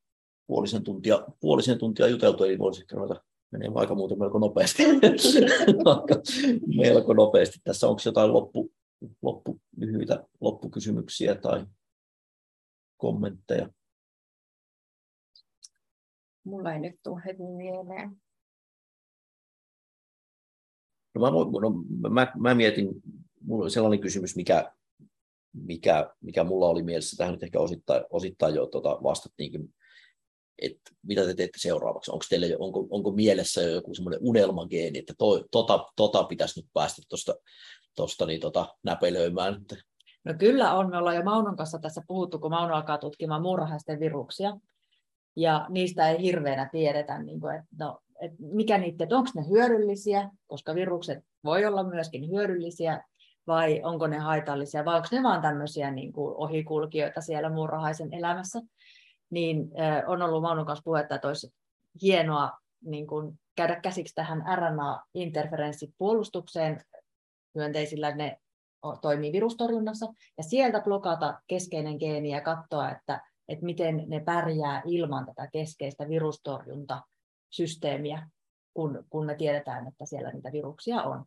puolisen 0.46 0.84
tuntia, 0.84 1.26
puolisen 1.40 1.78
tuntia 1.78 2.08
juteltu, 2.08 2.44
eli 2.44 2.58
voisi 2.58 2.84
ruveta 2.92 3.24
menemään 3.50 3.78
aika 3.78 3.94
muuten 3.94 4.18
melko 4.18 4.38
nopeasti. 4.38 4.82
Aika 5.84 6.22
melko 6.76 7.12
nopeasti. 7.12 7.58
Tässä 7.64 7.88
onko 7.88 8.02
jotain 8.04 8.32
loppu, 8.32 8.72
loppu, 9.22 9.60
lyhyitä 9.76 10.24
loppukysymyksiä 10.40 11.34
tai 11.34 11.66
kommentteja? 12.96 13.68
Mulla 16.44 16.72
ei 16.72 16.80
nyt 16.80 17.00
tule 17.02 17.22
heti 17.26 17.42
mieleen. 17.42 18.22
No 21.14 21.20
mä, 21.20 21.32
voin- 21.32 21.62
no, 21.62 21.70
mä, 22.10 22.32
mä 22.40 22.54
mietin, 22.54 22.88
mulla 23.40 23.62
oli 23.62 23.70
sellainen 23.70 24.00
kysymys, 24.00 24.36
mikä, 24.36 24.73
mikä, 25.54 26.10
mikä 26.20 26.44
mulla 26.44 26.68
oli 26.68 26.82
mielessä, 26.82 27.16
tähän 27.16 27.32
nyt 27.32 27.42
ehkä 27.42 27.60
osittain, 27.60 28.04
osittain 28.10 28.54
jo 28.54 28.66
tota 28.66 28.98
vastattiinkin, 29.02 29.74
että 30.62 30.90
mitä 31.02 31.24
te 31.24 31.34
teette 31.34 31.58
seuraavaksi? 31.58 32.10
Onko, 32.10 32.24
teille, 32.28 32.56
onko, 32.58 32.86
onko 32.90 33.10
mielessä 33.10 33.62
jo 33.62 33.70
joku 33.70 33.94
semmoinen 33.94 34.20
unelmageeni, 34.22 34.98
että 34.98 35.14
toi, 35.18 35.44
tota, 35.50 35.86
tota 35.96 36.24
pitäisi 36.24 36.60
nyt 36.60 36.70
päästä 36.72 37.02
tuosta 37.08 37.34
tosta, 37.96 38.26
niin 38.26 38.40
tota, 38.40 38.74
näpelöimään? 38.82 39.64
No 40.24 40.34
kyllä 40.38 40.74
on. 40.74 40.90
Me 40.90 40.98
ollaan 40.98 41.16
jo 41.16 41.22
Maunon 41.22 41.56
kanssa 41.56 41.78
tässä 41.78 42.02
puhuttu, 42.06 42.38
kun 42.38 42.50
Mauno 42.50 42.74
alkaa 42.74 42.98
tutkimaan 42.98 43.42
muurahaisten 43.42 44.00
viruksia. 44.00 44.56
Ja 45.36 45.66
niistä 45.68 46.10
ei 46.10 46.22
hirveänä 46.22 46.68
tiedetä, 46.72 47.22
niin 47.22 47.40
kuin, 47.40 47.54
että, 47.54 47.68
no, 47.78 48.00
että 48.20 48.36
mikä 48.40 48.78
niiden, 48.78 49.02
että 49.02 49.16
onko 49.16 49.30
ne 49.34 49.48
hyödyllisiä, 49.48 50.30
koska 50.46 50.74
virukset 50.74 51.18
voi 51.44 51.64
olla 51.64 51.84
myöskin 51.84 52.30
hyödyllisiä, 52.30 53.04
vai 53.46 53.80
onko 53.82 54.06
ne 54.06 54.18
haitallisia, 54.18 54.84
vai 54.84 54.96
onko 54.96 55.08
ne 55.12 55.22
vaan 55.22 55.42
tämmöisiä 55.42 55.90
niin 55.90 56.12
kuin 56.12 56.34
ohikulkijoita 56.36 57.20
siellä 57.20 57.50
muurahaisen 57.50 58.14
elämässä. 58.14 58.60
Niin 59.30 59.70
äh, 59.80 60.02
on 60.06 60.22
ollut 60.22 60.42
Maunon 60.42 60.66
kanssa 60.66 60.84
puhetta, 60.84 61.14
että 61.14 61.28
olisi 61.28 61.54
hienoa 62.02 62.50
niin 62.84 63.06
kuin, 63.06 63.40
käydä 63.56 63.80
käsiksi 63.80 64.14
tähän 64.14 64.44
RNA-interferenssipuolustukseen. 64.56 66.80
Hyönteisillä 67.54 68.14
ne 68.14 68.38
toimii 69.02 69.32
virustorjunnassa, 69.32 70.06
ja 70.36 70.42
sieltä 70.42 70.80
blokata 70.80 71.40
keskeinen 71.46 71.96
geeni 71.96 72.30
ja 72.30 72.40
katsoa, 72.40 72.90
että, 72.90 73.20
että 73.48 73.64
miten 73.64 74.04
ne 74.06 74.20
pärjää 74.20 74.82
ilman 74.84 75.26
tätä 75.26 75.48
keskeistä 75.52 76.08
virustorjuntasysteemiä, 76.08 78.30
kun, 78.74 79.04
kun 79.10 79.26
me 79.26 79.34
tiedetään, 79.34 79.88
että 79.88 80.06
siellä 80.06 80.30
niitä 80.30 80.52
viruksia 80.52 81.02
on. 81.02 81.24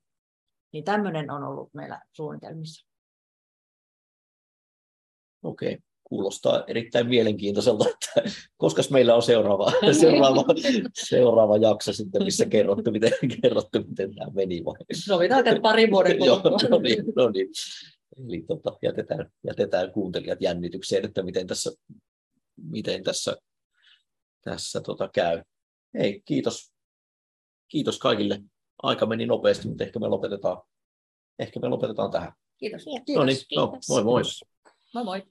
Niin 0.74 0.84
tämmöinen 0.84 1.32
on 1.32 1.44
ollut 1.44 1.74
meillä 1.74 2.02
suunnitelmissa. 2.14 2.88
Okei, 5.44 5.78
kuulostaa 6.04 6.64
erittäin 6.68 7.08
mielenkiintoiselta, 7.08 7.86
että 7.90 8.32
koska 8.58 8.82
meillä 8.92 9.16
on 9.16 9.22
seuraava, 9.22 9.72
seuraava, 10.02 10.44
seuraava 10.94 11.58
jakso 11.58 11.94
sitten, 11.94 12.24
missä 12.24 12.46
kerrottu, 12.46 12.92
miten, 12.92 13.12
kerrottu, 13.42 13.84
miten 13.88 14.16
tämä 14.16 14.32
meni 14.34 14.66
vai? 14.66 14.76
Sovitaan, 14.94 15.48
että 15.48 15.62
pari 15.62 15.92
vuoden 15.92 16.18
Joo, 16.26 16.40
kuluttua. 16.40 16.70
no 16.70 16.80
niin, 16.80 17.04
no 17.16 17.30
niin. 17.30 17.48
Eli 18.18 18.42
tota, 18.48 18.78
jätetään, 18.82 19.32
jätetään 19.44 19.92
kuuntelijat 19.92 20.42
jännitykseen, 20.42 21.06
että 21.06 21.24
miten 21.24 21.48
tässä, 21.48 21.72
miten 22.56 23.04
tässä, 23.04 23.38
tässä 24.42 24.82
tota 24.82 25.10
käy. 25.14 25.44
Hei, 25.94 26.22
kiitos. 26.26 26.72
Kiitos 27.68 28.00
kaikille. 28.00 28.42
Aika 28.84 29.06
meni 29.06 29.26
nopeasti, 29.26 29.68
mutta 29.68 29.84
ehkä 29.84 30.00
me 30.00 30.08
lopetetaan, 30.08 30.62
ehkä 31.40 31.60
me 31.60 31.68
lopetetaan 31.68 32.12
tähän. 32.12 32.32
Kiitos. 32.58 32.84
Kiitos. 32.84 33.16
No 33.16 33.24
niin, 33.24 33.38
no, 33.56 33.68
Kiitos. 33.68 33.90
moi 33.90 34.04
moi. 34.04 34.22
Moi 34.94 35.04
moi. 35.04 35.24